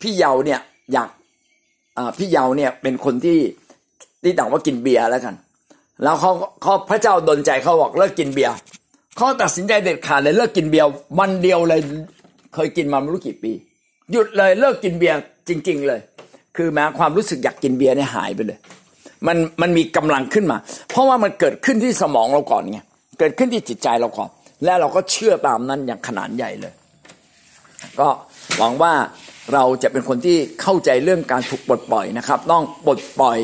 [0.00, 0.60] พี่เยาเนี่ย
[0.92, 1.08] อยาก
[2.18, 3.38] พี่เยาเนี่ยเป็นคนที่
[4.22, 5.34] ที่ต่างว่ากินเบียร์แล้วกัน
[6.02, 6.30] แล้วเขา
[6.62, 8.54] เขาพระเจ้าดลใจเขาบอกเลิกกินเบียร์
[9.16, 10.86] เขาตัดสินใจเด็ดขาดเลยเลิกกินเบียร์
[11.18, 11.80] วันเดียวเลย
[12.54, 13.52] เคยกินมาไม่รู้กี่ปี
[14.12, 15.16] หยุดเลยเลิกกินเบียร์
[15.48, 16.00] จริง ๆ เลย
[16.56, 18.58] คือแม้ความรู้สึกอยากกินเบียร์เนี่ยหายไปเลย
[19.26, 20.58] มันมันมีกำลังขึ้นมา
[20.90, 22.78] เพราะว่ามันเกิดขึ้นที่สมองเราก่อนไง
[23.18, 24.30] เกิดขึ้นที่จิตใจเราก่อน
[24.64, 26.72] และเราก็เชื่อตามนั้นอย่างขนาดใหญ่เลย
[28.00, 28.08] ก็
[28.58, 28.92] หวังว่า
[29.54, 33.38] เราจะเป็นคนที่เข้าใจเรื่องการถูกปลดปล่อยนะครับ ต้องปลดปล่อย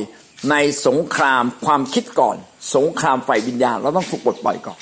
[0.51, 0.55] ใน
[0.87, 2.37] สงครามความคิดก่อน
[2.75, 4.79] สงครามฝ่ายวิญญาณเราต้องถูกปลดปล่อยก่อน